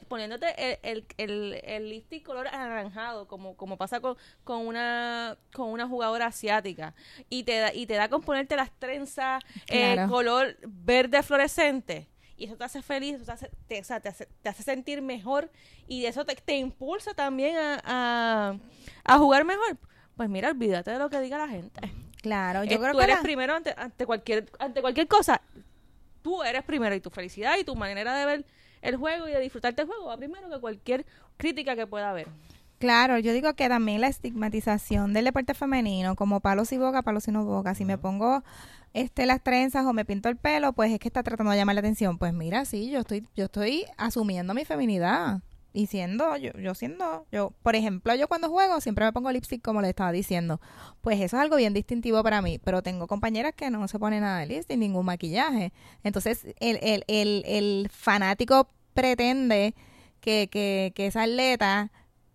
[0.09, 5.71] poniéndote el, el, el, el lipstick color anaranjado como, como pasa con, con una con
[5.71, 6.95] una jugadora asiática
[7.31, 10.13] y te da, y te da con ponerte las trenzas eh, Claro.
[10.13, 14.09] color verde fluorescente y eso te hace feliz, eso te hace, te, o sea, te
[14.09, 15.51] hace, te hace sentir mejor
[15.87, 18.57] y eso te, te impulsa también a, a,
[19.05, 19.79] a jugar mejor.
[20.17, 21.81] Pues mira, olvídate de lo que diga la gente.
[22.23, 22.65] Claro.
[22.65, 25.43] Yo Eh, creo tú que eres la- primero ante, ante cualquier ante cualquier cosa.
[26.23, 28.47] Tú eres primero y tu felicidad y tu manera de ver
[28.81, 31.05] el juego y de disfrutarte el juego va primero que cualquier
[31.37, 32.29] crítica que pueda haber.
[32.79, 37.29] Claro, yo digo que también la estigmatización del deporte femenino, como palos y boca, palos
[37.29, 37.75] y no boca.
[37.77, 38.43] Si me pongo
[38.93, 41.77] este las trenzas o me pinto el pelo, pues es que está tratando de llamar
[41.77, 42.19] la atención.
[42.19, 45.41] Pues mira, sí, yo estoy, yo estoy asumiendo mi feminidad.
[45.73, 49.63] Y siendo, yo, yo siendo, yo, por ejemplo, yo cuando juego siempre me pongo lipstick
[49.63, 50.61] como le estaba diciendo.
[51.01, 52.59] Pues eso es algo bien distintivo para mí.
[52.59, 55.73] Pero tengo compañeras que no se ponen nada de lipstick, ningún maquillaje.
[56.05, 59.75] Entonces, el, el, el, el fanático pretende
[60.21, 61.91] que, que, que esa atleta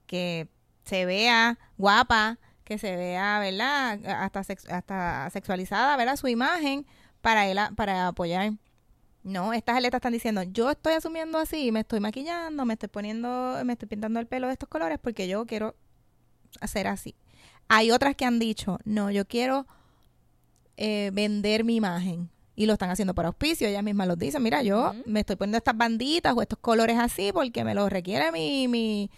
[0.07, 0.47] que
[0.83, 3.99] se vea guapa, que se vea, ¿verdad?
[4.05, 4.39] Hasta,
[4.75, 6.15] hasta sexualizada, ¿verdad?
[6.15, 6.85] Su imagen
[7.21, 8.53] para él, para apoyar.
[9.27, 13.59] No, estas atletas están diciendo, yo estoy asumiendo así, me estoy maquillando, me estoy poniendo,
[13.65, 15.75] me estoy pintando el pelo de estos colores porque yo quiero
[16.61, 17.13] hacer así.
[17.67, 19.67] Hay otras que han dicho, no, yo quiero
[20.77, 22.29] eh, vender mi imagen.
[22.55, 25.57] Y lo están haciendo por auspicio, ellas mismas lo dicen, mira, yo me estoy poniendo
[25.57, 29.11] estas banditas o estos colores así porque me lo requiere mi, mi,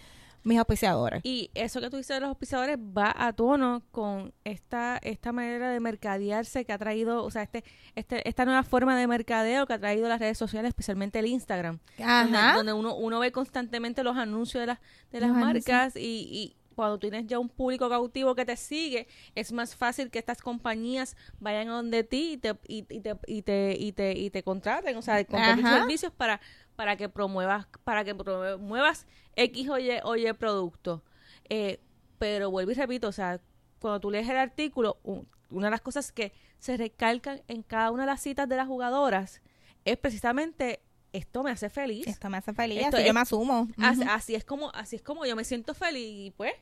[0.44, 1.22] mis auspiciadores.
[1.24, 5.70] Y eso que tú dices de los auspiciadores va a tono con esta, esta manera
[5.70, 7.64] de mercadearse que ha traído, o sea, este,
[7.96, 11.80] este, esta nueva forma de mercadeo que ha traído las redes sociales, especialmente el Instagram.
[11.98, 12.56] Donde, Ajá.
[12.56, 14.80] donde uno, uno ve constantemente los anuncios de las,
[15.12, 19.06] de las Los marcas y, y cuando tienes ya un público cautivo que te sigue,
[19.36, 23.18] es más fácil que estas compañías vayan a donde ti y te, y, y te,
[23.28, 26.40] y te, y te, y te contraten, o sea, compren tus servicios para,
[26.78, 29.06] para que promuevas, para que promuevas
[29.44, 31.04] X o Y, o Y producto.
[31.50, 31.80] Eh,
[32.18, 33.40] pero vuelvo y repito, o sea,
[33.80, 37.92] cuando tú lees el artículo, un- una de las cosas que se recalcan en cada
[37.92, 39.42] una de las citas de las jugadoras
[39.86, 40.82] es precisamente
[41.14, 42.06] esto me hace feliz.
[42.06, 43.68] Esto me hace feliz, Esto así es- yo me asumo.
[44.10, 46.54] Así, es como así es como yo me siento feliz y pues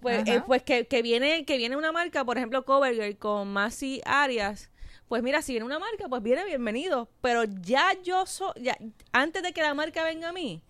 [0.00, 4.00] pues, eh, pues que, que viene que viene una marca por ejemplo Covergirl con Masi
[4.06, 4.70] Arias
[5.08, 8.76] pues mira si viene una marca pues viene bienvenido pero ya yo soy ya
[9.12, 10.62] antes de que la marca venga a mí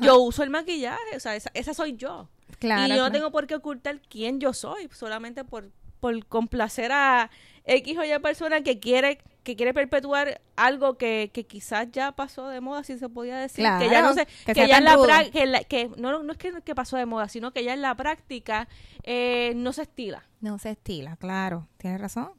[0.00, 2.28] yo uso el maquillaje o sea esa, esa soy yo
[2.58, 3.12] Claro, y yo no claro.
[3.12, 5.70] tengo por qué ocultar quién yo soy solamente por
[6.00, 7.30] por complacer a
[7.64, 12.48] X o Y persona que quiere que quiere perpetuar algo que, que quizás ya pasó
[12.48, 14.96] de moda si se podía decir que ya Claro, no sé que ya en la
[14.96, 17.72] pra- que, la- que no, no es que, que pasó de moda sino que ya
[17.74, 18.68] en la práctica
[19.04, 21.68] eh, no se estila No se estila, claro.
[21.78, 22.32] Tienes razón.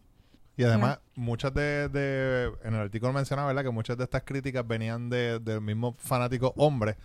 [0.58, 3.64] Y además, muchas de, de- En el artículo mencionaba, ¿verdad?
[3.64, 6.97] Que muchas de estas críticas venían de, del mismo fanático hombre,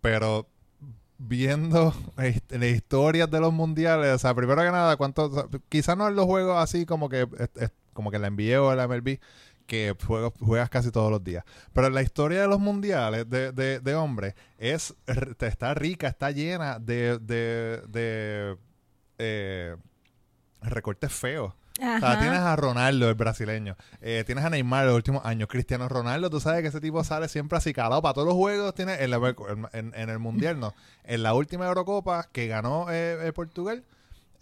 [0.00, 0.48] pero
[1.18, 5.96] viendo las historias de los mundiales, o sea, primero que nada, cuántos, o sea, quizás
[5.96, 8.84] no en los juegos así como que es- es- como que la NBA o la
[8.88, 9.18] MLB,
[9.66, 11.44] que juego- juegas casi todos los días.
[11.72, 14.94] Pero la historia de los mundiales de, de, de hombres es
[15.40, 18.56] está rica, está llena de, de, de
[19.18, 19.76] eh,
[20.62, 21.52] recortes feos.
[21.78, 22.18] O sea, Ajá.
[22.20, 23.76] tienes a Ronaldo, el brasileño.
[24.00, 25.48] Eh, tienes a Neymar los últimos años.
[25.48, 28.74] Cristiano Ronaldo, tú sabes que ese tipo sale siempre así calado para todos los juegos.
[28.74, 29.34] Tiene en, la-
[29.72, 30.74] en- en el Mundial, no.
[31.04, 33.84] En la última Eurocopa que ganó eh, eh, Portugal,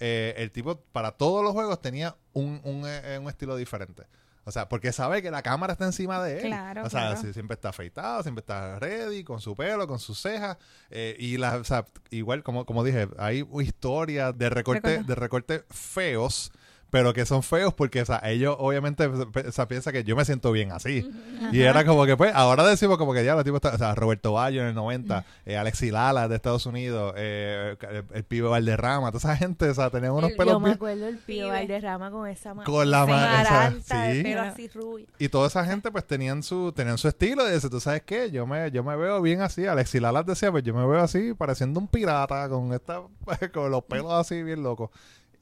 [0.00, 4.04] eh, el tipo para todos los juegos tenía un, un, un estilo diferente.
[4.46, 6.46] O sea, porque sabe que la cámara está encima de él.
[6.48, 7.32] Claro, o sea, claro.
[7.32, 10.58] siempre está afeitado, siempre está ready, con su pelo, con sus cejas.
[10.90, 15.08] eh, y la, o sea, igual, como, como dije, hay historias de recorte, Recorte.
[15.08, 16.52] de recorte feos,
[16.94, 20.24] pero que son feos porque, o sea, ellos obviamente o sea, piensan que yo me
[20.24, 21.10] siento bien así.
[21.50, 24.32] Y era como que, pues, ahora decimos como que ya los tipos, o sea, Roberto
[24.34, 29.08] Bayo en el 90, eh, Alexi Lala de Estados Unidos, eh, el, el pibe Valderrama,
[29.10, 31.48] toda esa gente, o sea, tenían unos El- pelos yo me bien- acuerdo el Pibe.
[31.50, 34.22] Valderrama con esa ma- Con la esa ma- esa- maranta de sí.
[34.22, 37.68] pelo así rubio Y toda esa gente pues tenían su tenían su estilo y dice,
[37.68, 40.72] tú sabes qué, yo me yo me veo bien así, Alexi Lala decía, pues yo
[40.74, 43.02] me veo así pareciendo un pirata con esta
[43.52, 44.90] con los pelos así bien locos.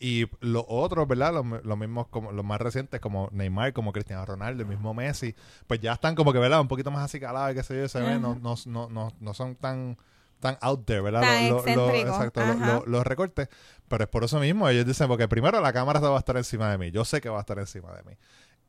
[0.05, 1.33] Y los otros, ¿verdad?
[1.33, 5.35] Los, los mismos, como los más recientes, como Neymar, como Cristiano Ronaldo, el mismo Messi,
[5.69, 6.61] pues ya están como que, ¿verdad?
[6.61, 9.13] Un poquito más así calados y qué sé yo, se ve, no, no, no, no,
[9.21, 9.97] no son tan
[10.41, 11.23] tan out there, ¿verdad?
[11.51, 13.49] Los- los- excéntricos, exacto, los recortes.
[13.87, 16.69] Pero es por eso mismo, ellos dicen, porque primero la cámara va a estar encima
[16.73, 18.17] de mí, yo sé que va a estar encima de mí.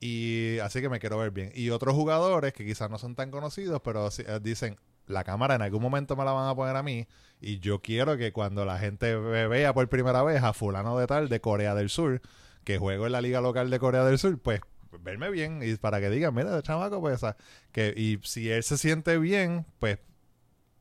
[0.05, 1.51] Y así que me quiero ver bien.
[1.55, 4.75] Y otros jugadores que quizás no son tan conocidos, pero eh, dicen,
[5.07, 7.07] la cámara en algún momento me la van a poner a mí
[7.39, 11.07] y yo quiero que cuando la gente ve- vea por primera vez a fulano de
[11.07, 12.21] tal de Corea del Sur,
[12.65, 14.59] que juego en la liga local de Corea del Sur, pues
[15.01, 17.21] verme bien y para que digan, mira, chamaco, pues,
[17.71, 19.99] que y si él se siente bien, pues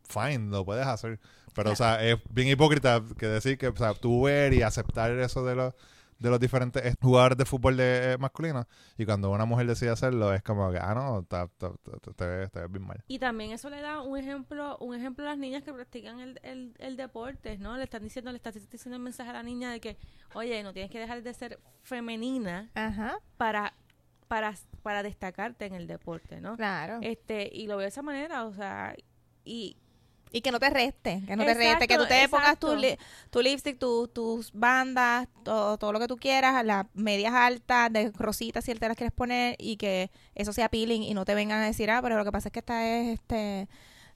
[0.08, 1.20] fine, lo puedes hacer.
[1.54, 5.10] Pero, o sea, es bien hipócrita que decir que, o sea, tú ver y aceptar
[5.12, 5.74] eso de los
[6.22, 8.66] de los diferentes jugadores de fútbol de, eh, masculino
[8.96, 12.12] y cuando una mujer decide hacerlo es como que, ah, no, ta- ta- ta- ta-
[12.12, 13.02] te, ves, te ves bien mal.
[13.08, 16.40] Y también eso le da un ejemplo, un ejemplo a las niñas que practican el,
[16.42, 17.76] el, el deporte, ¿no?
[17.76, 19.98] Le están diciendo, le estás diciendo el mensaje a la niña de que,
[20.34, 23.74] oye, no tienes que dejar de ser femenina Ajá, para,
[24.28, 26.56] para, para destacarte en el deporte, ¿no?
[26.56, 26.98] claro.
[27.02, 28.94] Este, y lo veo de esa manera, o sea,
[29.44, 29.76] y
[30.34, 32.96] Y que no te reste, que no te reste, que tú te pongas tu, li-
[33.30, 38.10] tu lipstick, tu- tus bandas, todo, todo lo que tú quieras, las medias altas, de
[38.16, 41.34] rositas si él te las quieres poner y que eso sea peeling y no te
[41.34, 43.68] vengan a decir, ah, pero lo que pasa es que esta es este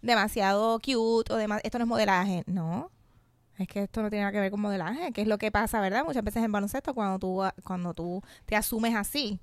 [0.03, 2.43] demasiado cute o dema- esto no es modelaje.
[2.47, 2.91] No,
[3.59, 5.81] es que esto no tiene nada que ver con modelaje, que es lo que pasa,
[5.81, 6.05] ¿verdad?
[6.05, 9.39] Muchas veces en baloncesto cuando tú, cuando tú te asumes así,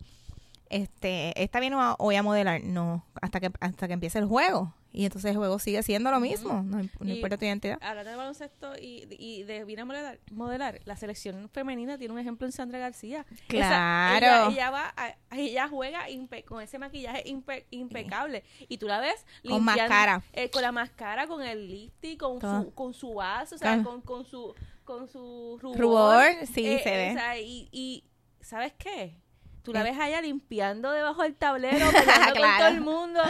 [0.70, 4.74] este, está bien o voy a modelar, no, hasta que, hasta que empiece el juego.
[4.96, 7.80] Y entonces el juego sigue siendo lo mismo, no, no importa tu identidad.
[7.82, 12.20] hablando de baloncesto y, y de bien a modelar, modelar, la selección femenina tiene un
[12.20, 13.26] ejemplo en Sandra García.
[13.32, 14.26] Esa- Claro.
[14.26, 19.00] ella, ella va, a- ella juega impe- con ese maquillaje impe- impecable y tú la
[19.00, 20.22] ves Con máscara.
[20.32, 22.62] eh, con la máscara, con el lipstick, con Todo.
[22.66, 24.54] su, con su vaso, o sea, con, con su,
[24.86, 25.80] con su rubor.
[25.80, 26.24] Rubor,
[26.54, 27.10] sí, Eh, se eh, ve.
[27.12, 28.04] o sea, y, y
[28.42, 29.16] ¿sabes qué?
[29.64, 29.84] Tú la Eh.
[29.92, 32.58] ves allá limpiando debajo del tablero, peleando con Claro.
[32.60, 33.22] todo el mundo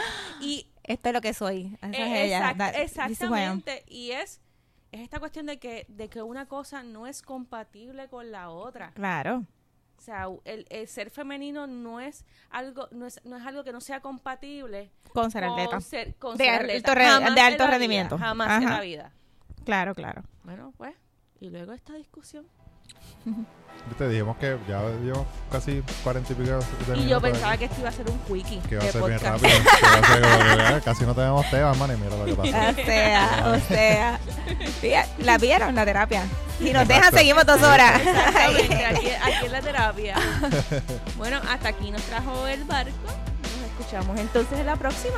[0.42, 1.78] y Esto es lo que soy.
[1.82, 1.94] Esa eh,
[2.26, 2.54] es ella.
[2.58, 2.82] That- I am.
[2.82, 3.84] exactamente.
[3.88, 4.42] Y es,
[4.92, 8.92] es esta cuestión de que, de que una cosa no es compatible con la otra.
[8.92, 9.46] Claro.
[9.98, 13.72] O sea, el, el ser femenino no es algo, no es, no es algo que
[13.72, 15.70] no sea compatible Con ser atleta.
[15.70, 16.96] con ser, con De ser alto atleta.
[16.96, 18.18] Jamás de alto vida, rendimiento.
[18.18, 19.14] jamás en la vida.
[19.64, 20.24] Claro, claro.
[20.44, 20.94] Bueno, pues,
[21.40, 22.46] Y luego esta discusión.
[23.98, 27.60] Te dijimos que ya llevamos casi cuarenta y pico de Y yo pensaba aquí.
[27.60, 29.50] que esto iba a ser un quickie que va a ser bien rápido.
[29.50, 30.26] que va a ser
[30.76, 32.50] ah, casi no tenemos temas, man, y mira lo que pasó.
[32.50, 34.20] O sea, o sea.
[35.20, 36.24] La vieron, la terapia.
[36.60, 38.00] Si nos dejan, seguimos dos horas.
[38.00, 40.16] Exactamente, aquí, aquí en la terapia.
[41.18, 42.92] Bueno, hasta aquí nos trajo el barco.
[43.06, 45.18] Nos escuchamos entonces en la próxima.